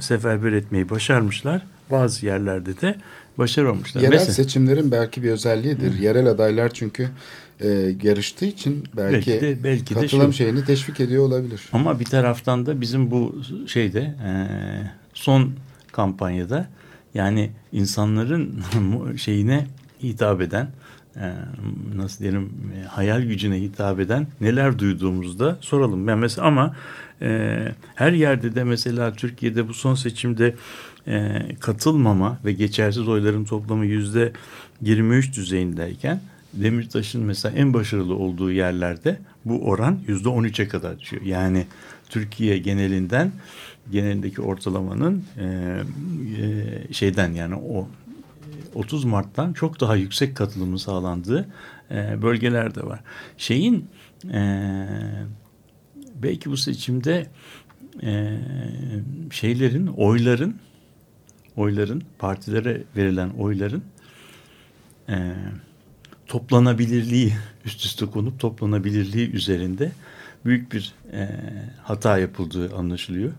[0.00, 1.62] seferber etmeyi başarmışlar.
[1.90, 2.96] Bazı yerlerde de
[3.38, 4.02] başaramamışlar.
[4.02, 5.98] Yerel Mesela- seçimlerin belki bir özelliğidir.
[5.98, 7.08] Yerel adaylar çünkü
[7.60, 7.68] e,
[8.02, 11.60] yarıştığı için belki, Belki de- belki de katılım şu- şeyini teşvik ediyor olabilir.
[11.72, 14.30] Ama bir taraftan da bizim bu şeyde e,
[15.14, 15.52] son
[15.92, 16.68] kampanyada
[17.14, 18.62] yani insanların
[19.16, 19.66] şeyine
[20.02, 20.68] hitap eden
[21.16, 21.32] e,
[21.96, 26.06] nasıl diyelim e, hayal gücüne hitap eden neler duyduğumuzda soralım.
[26.06, 26.76] Ben mesela ama
[27.22, 27.58] e,
[27.94, 30.54] her yerde de mesela Türkiye'de bu son seçimde
[31.08, 34.32] e, katılmama ve geçersiz oyların toplamı yüzde
[34.82, 36.20] 23 düzeyindeyken
[36.62, 41.22] Demirtaş'ın mesela en başarılı olduğu yerlerde bu oran yüzde 13'e kadar düşüyor.
[41.22, 41.66] Yani
[42.08, 43.32] Türkiye genelinden
[43.92, 45.44] genelindeki ortalamanın e,
[46.40, 47.88] e, şeyden yani o
[48.74, 51.48] 30 Mart'tan çok daha yüksek katılımın sağlandığı
[51.90, 53.00] e, bölgeler de var.
[53.38, 53.88] Şeyin
[54.32, 54.58] e,
[56.22, 57.26] belki bu seçimde
[58.02, 58.38] e,
[59.30, 60.56] şeylerin oyların
[61.56, 63.82] oyların partilere verilen oyların
[65.08, 65.34] e,
[66.26, 67.32] toplanabilirliği
[67.64, 69.92] üst üste konup toplanabilirliği üzerinde
[70.44, 71.28] büyük bir e,
[71.82, 73.32] hata yapıldığı anlaşılıyor.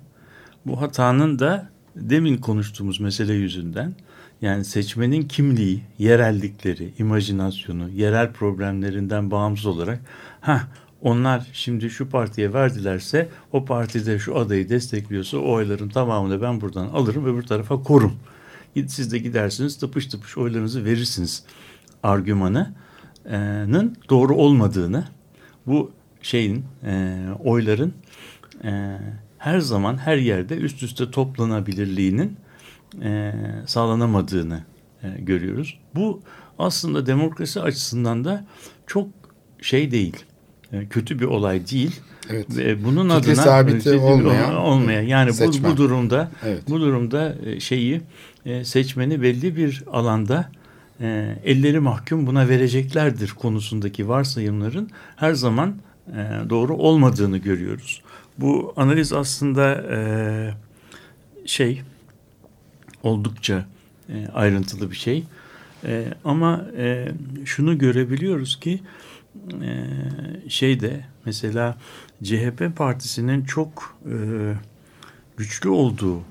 [0.66, 3.94] Bu hatanın da demin konuştuğumuz mesele yüzünden
[4.42, 10.00] yani seçmenin kimliği, yerellikleri, imajinasyonu, yerel problemlerinden bağımsız olarak
[10.42, 10.68] ha
[11.02, 16.88] onlar şimdi şu partiye verdilerse o partide şu adayı destekliyorsa o oyların tamamını ben buradan
[16.88, 18.14] alırım öbür tarafa korum.
[18.88, 21.44] Siz de gidersiniz tıpış tıpış oylarınızı verirsiniz
[22.06, 25.04] argümanının doğru olmadığını
[25.68, 25.92] bu
[26.22, 27.94] şeyin e, oyların
[28.64, 28.98] e,
[29.38, 32.38] her zaman her yerde üst üste toplanabilirliğinin
[33.04, 33.34] e,
[33.66, 34.64] sağlanamadığını
[35.04, 35.80] e, görüyoruz.
[35.96, 36.22] Bu
[36.60, 38.46] aslında demokrasi açısından da
[38.88, 39.08] çok
[39.62, 40.26] şey değil,
[40.72, 42.02] e, kötü bir olay değil.
[42.30, 42.58] Evet.
[42.58, 45.72] Ve bunun Fikri adına sabiti fikri olmayan, olmayan yani bu, seçmen.
[45.72, 46.64] bu durumda Evet.
[46.70, 48.02] bu durumda e, şeyi
[48.46, 50.50] e, seçmeni belli bir alanda
[51.02, 55.76] e, elleri mahkum buna vereceklerdir konusundaki varsayımların her zaman
[56.08, 58.02] e, doğru olmadığını görüyoruz.
[58.38, 60.00] Bu analiz aslında e,
[61.46, 61.82] şey
[63.04, 63.66] oldukça
[64.10, 65.24] e, ayrıntılı bir şey.
[65.84, 67.12] E, ama e,
[67.46, 68.80] şunu görebiliyoruz ki
[69.62, 69.90] e,
[70.50, 71.78] şeyde mesela
[72.24, 74.16] CHP partisinin çok e,
[75.38, 76.22] güçlü olduğu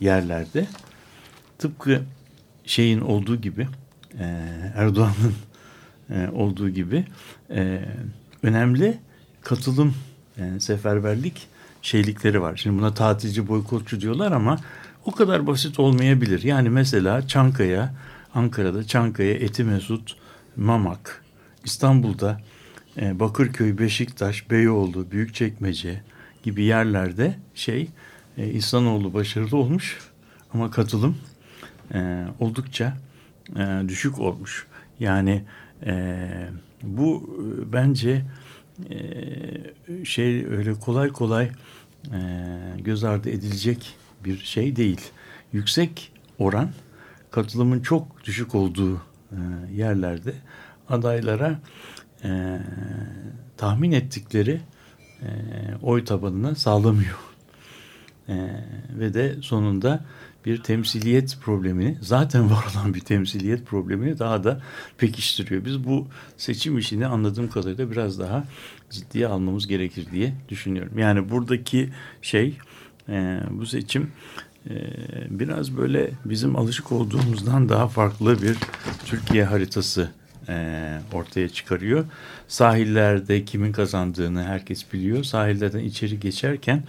[0.00, 0.66] yerlerde
[1.58, 2.02] tıpkı
[2.64, 3.68] şeyin olduğu gibi
[4.74, 5.34] Erdoğan'ın
[6.10, 7.04] e, olduğu gibi
[7.50, 7.80] e,
[8.42, 8.98] önemli
[9.42, 9.94] katılım
[10.38, 11.48] e, seferberlik
[11.82, 12.56] şeylikleri var.
[12.56, 14.58] Şimdi buna tatilci boykotçu diyorlar ama
[15.04, 16.42] o kadar basit olmayabilir.
[16.42, 17.94] Yani mesela Çankaya,
[18.34, 20.16] Ankara'da Çankaya, Eti Mesut,
[20.56, 21.24] Mamak,
[21.64, 22.40] İstanbul'da
[23.00, 26.00] e, Bakırköy, Beşiktaş, Beyoğlu, Büyükçekmece
[26.42, 27.88] gibi yerlerde şey
[28.38, 29.98] e, insanoğlu başarılı olmuş
[30.54, 31.16] ama katılım
[31.94, 32.96] e, oldukça
[33.56, 34.66] e, düşük olmuş.
[35.00, 35.44] Yani
[35.86, 36.18] e,
[36.82, 38.22] bu e, bence
[38.90, 41.50] e, şey öyle kolay kolay e,
[42.78, 45.00] göz ardı edilecek bir şey değil.
[45.52, 46.70] Yüksek oran
[47.30, 49.38] katılımın çok düşük olduğu e,
[49.74, 50.34] yerlerde
[50.88, 51.58] adaylara
[52.24, 52.58] e,
[53.56, 54.60] tahmin ettikleri
[55.22, 55.28] e,
[55.82, 57.18] oy tabanını sağlamıyor.
[58.28, 58.34] E,
[58.98, 60.04] ve de sonunda
[60.46, 64.60] bir temsiliyet problemini zaten var olan bir temsiliyet problemini daha da
[64.98, 65.64] pekiştiriyor.
[65.64, 68.44] Biz bu seçim işini anladığım kadarıyla biraz daha
[68.90, 70.98] ciddiye almamız gerekir diye düşünüyorum.
[70.98, 71.90] Yani buradaki
[72.22, 72.58] şey
[73.08, 74.10] e, bu seçim
[74.70, 74.74] e,
[75.30, 78.56] biraz böyle bizim alışık olduğumuzdan daha farklı bir
[79.06, 80.10] Türkiye haritası
[80.48, 82.04] e, ortaya çıkarıyor.
[82.48, 85.24] Sahillerde kimin kazandığını herkes biliyor.
[85.24, 86.82] Sahillerden içeri geçerken,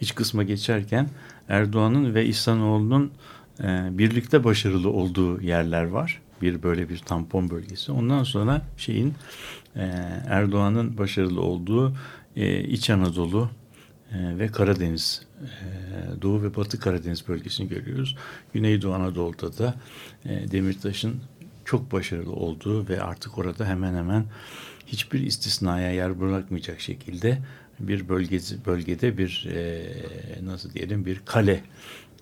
[0.00, 1.08] iç kısma geçerken
[1.50, 3.12] Erdoğan'ın ve İhsanoğlu'nun
[3.60, 6.20] e, birlikte başarılı olduğu yerler var.
[6.42, 7.92] Bir böyle bir tampon bölgesi.
[7.92, 9.14] Ondan sonra şeyin
[9.76, 9.82] e,
[10.28, 11.92] Erdoğan'ın başarılı olduğu
[12.36, 13.50] e, İç Anadolu
[14.12, 18.16] e, ve Karadeniz, e, Doğu ve Batı Karadeniz bölgesini görüyoruz.
[18.52, 19.74] Güneydoğu Anadolu'da da
[20.24, 21.20] e, Demirtaş'ın
[21.64, 24.24] çok başarılı olduğu ve artık orada hemen hemen
[24.86, 27.38] hiçbir istisnaya yer bırakmayacak şekilde
[27.80, 29.82] bir bölgesi, bölgede bir e,
[30.42, 31.62] nasıl diyelim bir kale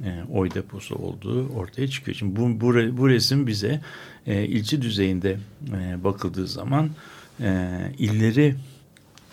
[0.05, 2.17] e, oy deposu olduğu ortaya çıkıyor.
[2.17, 3.81] Şimdi bu, bu, bu resim bize
[4.27, 5.39] e, ilçe düzeyinde
[5.73, 6.91] e, bakıldığı zaman
[7.41, 8.55] e, illeri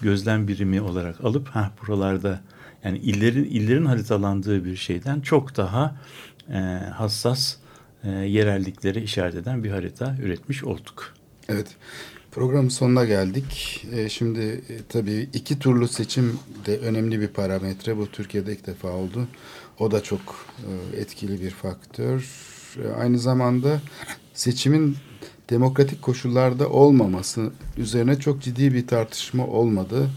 [0.02, 2.42] gözlem birimi olarak alıp ha buralarda
[2.84, 5.96] yani illerin illerin haritalandığı bir şeyden çok daha
[6.50, 6.58] e,
[6.94, 7.56] hassas
[8.04, 11.14] e, yerellikleri işaret eden bir harita üretmiş olduk.
[11.50, 11.68] Evet.
[12.36, 13.86] Programın sonuna geldik.
[13.92, 17.98] E, şimdi e, tabii iki turlu seçim de önemli bir parametre.
[17.98, 19.28] Bu Türkiye'de ilk defa oldu.
[19.80, 20.20] O da çok
[20.58, 22.30] e, etkili bir faktör.
[23.00, 23.82] Aynı zamanda
[24.34, 24.98] seçimin
[25.50, 30.10] demokratik koşullarda olmaması üzerine çok ciddi bir tartışma olmadı.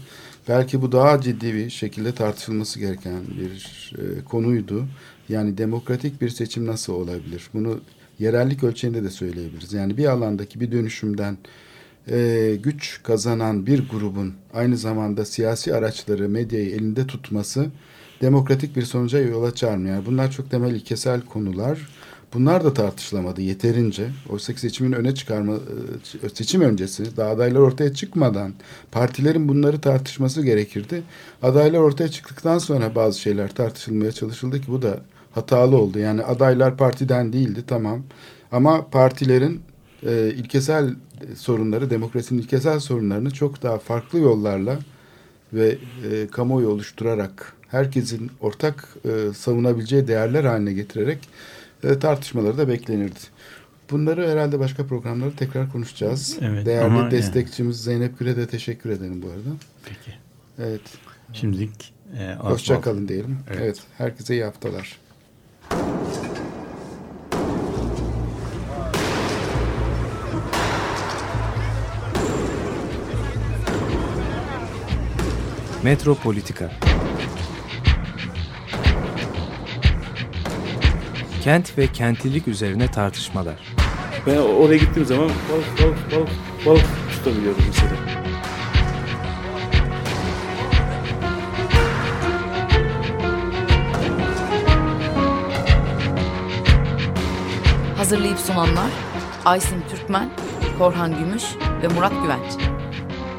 [0.47, 3.93] Belki bu daha ciddi bir şekilde tartışılması gereken bir
[4.25, 4.85] konuydu.
[5.29, 7.49] Yani demokratik bir seçim nasıl olabilir?
[7.53, 7.79] Bunu
[8.19, 9.73] yerellik ölçeğinde de söyleyebiliriz.
[9.73, 11.37] Yani bir alandaki bir dönüşümden
[12.07, 17.67] e, güç kazanan bir grubun aynı zamanda siyasi araçları, medyayı elinde tutması
[18.21, 19.87] demokratik bir sonuca yol açar mı?
[19.87, 21.87] Yani bunlar çok temel ilkesel konular.
[22.33, 24.09] Bunlar da tartışılamadı yeterince.
[24.29, 25.53] Oysa ki seçimin öne çıkarma,
[26.23, 28.53] e, seçim öncesi daha adaylar ortaya çıkmadan
[28.91, 31.03] partilerin bunları tartışması gerekirdi.
[31.41, 34.99] Adaylar ortaya çıktıktan sonra bazı şeyler tartışılmaya çalışıldı ki bu da
[35.31, 35.99] hatalı oldu.
[35.99, 38.03] Yani adaylar partiden değildi tamam.
[38.51, 39.61] Ama partilerin
[40.05, 40.95] e, ilkesel
[41.37, 44.79] sorunları, demokrasinin ilkesel sorunlarını çok daha farklı yollarla
[45.53, 45.77] ve
[46.11, 51.29] e, kamuoyu oluşturarak herkesin ortak e, savunabileceği değerler haline getirerek
[51.83, 53.19] e, tartışmaları da beklenirdi.
[53.91, 56.37] Bunları herhalde başka programlarda tekrar konuşacağız.
[56.41, 57.99] Evet, Değerli destekçimiz yani.
[57.99, 59.55] Zeynep Gül'e de teşekkür ederim bu arada.
[59.85, 60.17] Peki.
[60.59, 60.81] Evet.
[61.33, 63.37] Şimdilik e, hoşça diyelim.
[63.49, 63.59] Evet.
[63.61, 63.81] evet.
[63.97, 64.99] Herkese iyi haftalar.
[75.89, 76.71] Metropolitika
[81.43, 83.55] Kent ve kentlilik üzerine tartışmalar.
[84.27, 86.29] Ben oraya gittiğim zaman balık balık balık
[86.65, 87.91] balık tutabiliyordum mesela.
[97.97, 98.91] Hazırlayıp sunanlar
[99.45, 100.29] Aysin Türkmen,
[100.77, 101.43] Korhan Gümüş
[101.83, 102.78] ve Murat Güvenç